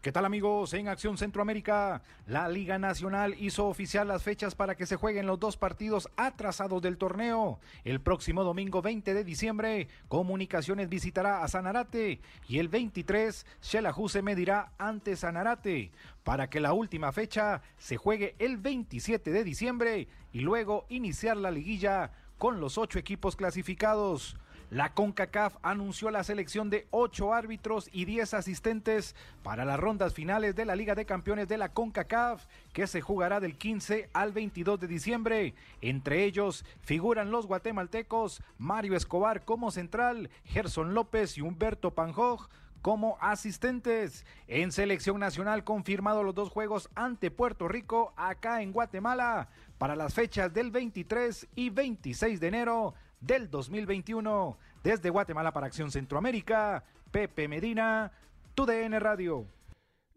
[0.01, 0.75] ¿Qué tal amigos?
[0.75, 5.39] En Acción Centroamérica, la Liga Nacional hizo oficial las fechas para que se jueguen los
[5.39, 7.59] dos partidos atrasados del torneo.
[7.83, 14.21] El próximo domingo 20 de diciembre, Comunicaciones visitará a Sanarate y el 23, Shelahu se
[14.21, 15.91] medirá ante Sanarate
[16.23, 21.49] para que la última fecha se juegue el 27 de diciembre y luego iniciar la
[21.49, 24.37] liguilla con los ocho equipos clasificados.
[24.69, 30.55] La CONCACAF anunció la selección de ocho árbitros y 10 asistentes para las rondas finales
[30.57, 34.77] de la Liga de Campeones de la CONCACAF, que se jugará del 15 al 22
[34.81, 35.53] de diciembre.
[35.79, 42.49] Entre ellos figuran los guatemaltecos Mario Escobar como central, Gerson López y Humberto Panjoj
[42.81, 44.25] como asistentes.
[44.47, 49.47] En selección nacional confirmado los dos juegos ante Puerto Rico acá en Guatemala
[49.77, 54.57] para las fechas del 23 y 26 de enero del 2021.
[54.83, 58.11] Desde Guatemala para Acción Centroamérica, Pepe Medina,
[58.55, 59.47] TUDN Radio.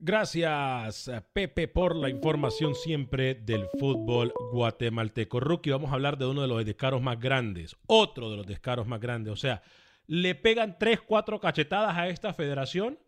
[0.02, 5.40] Gracias, Pepe, por la información siempre del fútbol guatemalteco.
[5.40, 8.86] Rookie, vamos a hablar de uno de los descaros más grandes, otro de los descaros
[8.86, 9.30] más grandes.
[9.30, 9.62] O sea,
[10.06, 12.98] le pegan tres, cuatro cachetadas a esta federación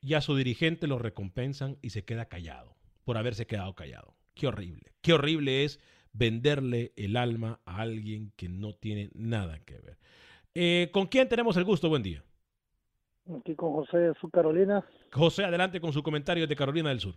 [0.00, 4.14] y a su dirigente lo recompensan y se queda callado por haberse quedado callado.
[4.34, 5.80] Qué horrible, qué horrible es
[6.12, 9.96] venderle el alma a alguien que no tiene nada que ver.
[10.54, 11.88] Eh, ¿Con quién tenemos el gusto?
[11.88, 12.22] Buen día.
[13.38, 14.84] Aquí con José de Sur Carolina.
[15.12, 17.14] José, adelante con su comentario de Carolina del Sur.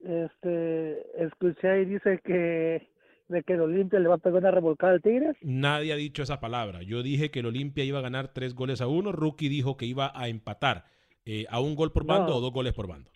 [0.00, 2.88] Este, escuché ahí dice que
[3.28, 5.36] de que el Olimpia le va a pegar una revolcada al Tigres.
[5.40, 6.82] Nadie ha dicho esa palabra.
[6.82, 9.12] Yo dije que el Olimpia iba a ganar tres goles a uno.
[9.12, 10.84] Rookie dijo que iba a empatar
[11.24, 13.08] eh, a un gol por bando o dos goles por bando.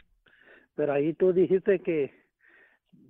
[0.76, 2.12] Pero ahí tú dijiste que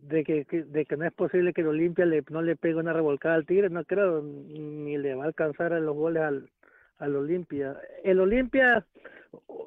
[0.08, 2.92] de que, de que no es posible que el Olimpia le, no le pegue una
[2.92, 6.50] revolcada al Tigre, no creo, ni le va a alcanzar a los goles al,
[6.98, 7.76] al Olimpia.
[8.02, 8.86] El Olimpia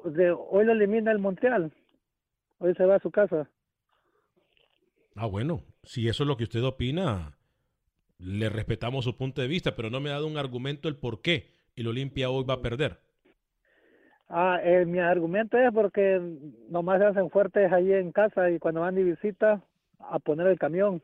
[0.04, 1.72] de hoy lo elimina el Montreal,
[2.58, 3.48] hoy se va a su casa.
[5.16, 7.36] Ah, bueno, si eso es lo que usted opina,
[8.18, 11.20] le respetamos su punto de vista, pero no me ha dado un argumento el por
[11.20, 13.00] qué el Olimpia hoy va a perder.
[14.28, 16.20] Ah, eh, mi argumento es porque
[16.68, 19.64] nomás se hacen fuertes ahí en casa y cuando van de visita
[19.98, 21.02] a poner el camión.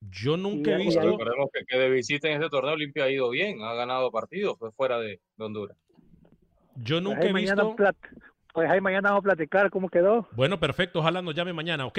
[0.00, 1.00] Yo nunca he visto.
[1.00, 4.58] Recordemos que, que, de visita en este torneo Olimpia ha ido bien, ha ganado partidos,
[4.58, 5.76] fue fuera de, Honduras.
[6.76, 7.76] Yo pues nunca he visto.
[8.52, 10.26] Pues ahí mañana vamos a platicar cómo quedó.
[10.32, 11.00] Bueno, perfecto.
[11.00, 11.98] Ojalá nos llame mañana, ¿ok?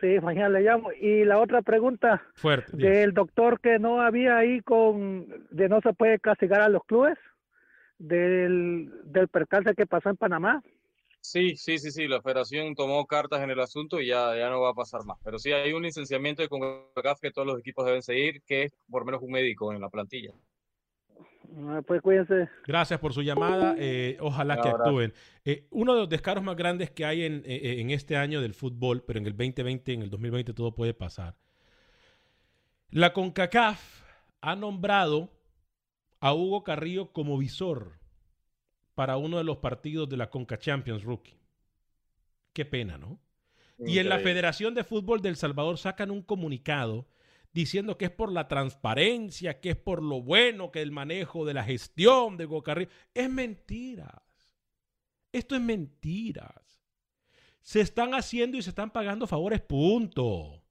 [0.00, 0.92] Sí, mañana le llamo.
[0.92, 2.22] Y la otra pregunta.
[2.34, 2.76] Fuerte.
[2.76, 5.26] Del doctor que no había ahí con.
[5.50, 7.18] de no se puede castigar a los clubes.
[7.98, 10.62] Del, del percance que pasó en Panamá.
[11.24, 14.60] Sí, sí, sí, sí, la federación tomó cartas en el asunto y ya, ya no
[14.60, 15.18] va a pasar más.
[15.24, 18.72] Pero sí hay un licenciamiento de CONCACAF que todos los equipos deben seguir, que es
[18.90, 20.32] por menos un médico en la plantilla.
[21.68, 22.48] Ah, Pues cuídense.
[22.66, 23.76] Gracias por su llamada.
[23.78, 25.12] eh, ojalá que actúen.
[25.44, 28.54] Eh, uno de los descaros más grandes que hay en, eh, en este año del
[28.54, 31.36] fútbol, pero en el 2020, en el 2020 todo puede pasar.
[32.90, 34.02] La CONCACAF
[34.40, 35.30] ha nombrado
[36.20, 38.01] a Hugo Carrillo como visor
[38.94, 41.38] para uno de los partidos de la CONCA Champions Rookie.
[42.52, 43.20] Qué pena, ¿no?
[43.78, 44.18] Y en la.
[44.18, 47.08] Federación de Fútbol del Salvador sacan un comunicado
[47.52, 51.54] diciendo que es por la transparencia, que es por lo bueno que el manejo de
[51.54, 52.90] la gestión de Hugo Carrillo.
[53.14, 54.22] Es mentiras.
[55.32, 56.82] Esto es mentiras.
[57.60, 60.62] Se están haciendo y se están pagando favores, punto.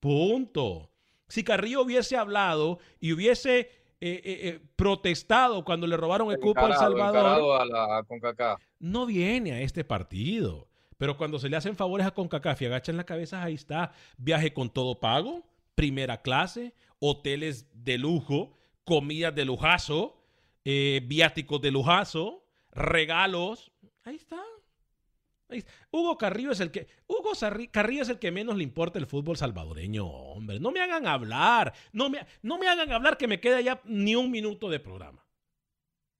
[0.00, 0.92] Punto.
[1.28, 6.72] Si Carrillo hubiese hablado y hubiese eh, eh, eh, protestado cuando le robaron el cupo
[6.72, 8.62] Salvador, a la CONCACAF.
[8.78, 10.68] no viene a este partido.
[10.98, 13.92] Pero cuando se le hacen favores a CONCACAF y agachan la cabeza, ahí está.
[14.16, 15.44] Viaje con todo pago,
[15.76, 20.20] primera clase, hoteles de lujo, comidas de lujazo,
[20.64, 23.70] eh, viáticos de lujazo, regalos.
[24.02, 24.42] Ahí está.
[25.90, 27.32] Hugo Carrillo es el que Hugo
[27.70, 30.60] Carrillo es el que menos le importa el fútbol salvadoreño, hombre.
[30.60, 34.14] No me hagan hablar, no me, no me hagan hablar que me queda ya ni
[34.14, 35.24] un minuto de programa.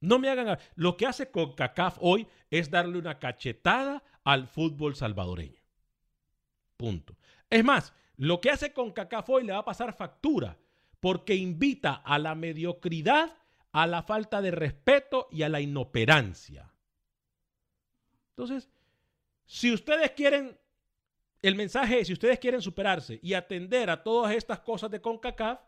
[0.01, 0.47] No me hagan.
[0.49, 5.61] hab- Lo que hace CONCACAF hoy es darle una cachetada al fútbol salvadoreño.
[6.77, 7.17] Punto.
[7.51, 10.57] Es más, lo que hace CONCACAF hoy le va a pasar factura
[11.01, 13.37] porque invita a la mediocridad,
[13.73, 16.73] a la falta de respeto y a la inoperancia.
[18.31, 18.69] Entonces,
[19.49, 20.59] si ustedes quieren,
[21.41, 25.61] el mensaje es, si ustedes quieren superarse y atender a todas estas cosas de CONCACAF,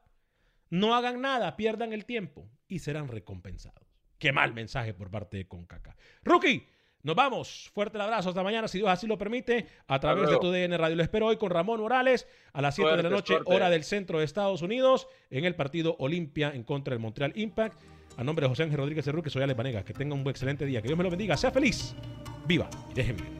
[0.68, 3.88] no hagan nada, pierdan el tiempo y serán recompensados.
[4.18, 5.96] Qué mal mensaje por parte de CONCACAF.
[6.22, 6.68] Rookie,
[7.02, 7.70] nos vamos.
[7.72, 8.28] Fuerte el abrazo.
[8.28, 10.96] Hasta mañana, si Dios así lo permite, a través de tu DN Radio.
[10.96, 14.18] Lo espero hoy con Ramón Morales a las 7 de la noche, hora del centro
[14.18, 17.80] de Estados Unidos, en el partido Olimpia en contra del Montreal Impact.
[18.18, 19.82] A nombre de José Ángel Rodríguez Rookie, soy Ale Panega.
[19.86, 20.82] Que tenga un buen excelente día.
[20.82, 21.34] Que Dios me lo bendiga.
[21.38, 21.96] Sea feliz.
[22.46, 23.39] Viva y déjenme.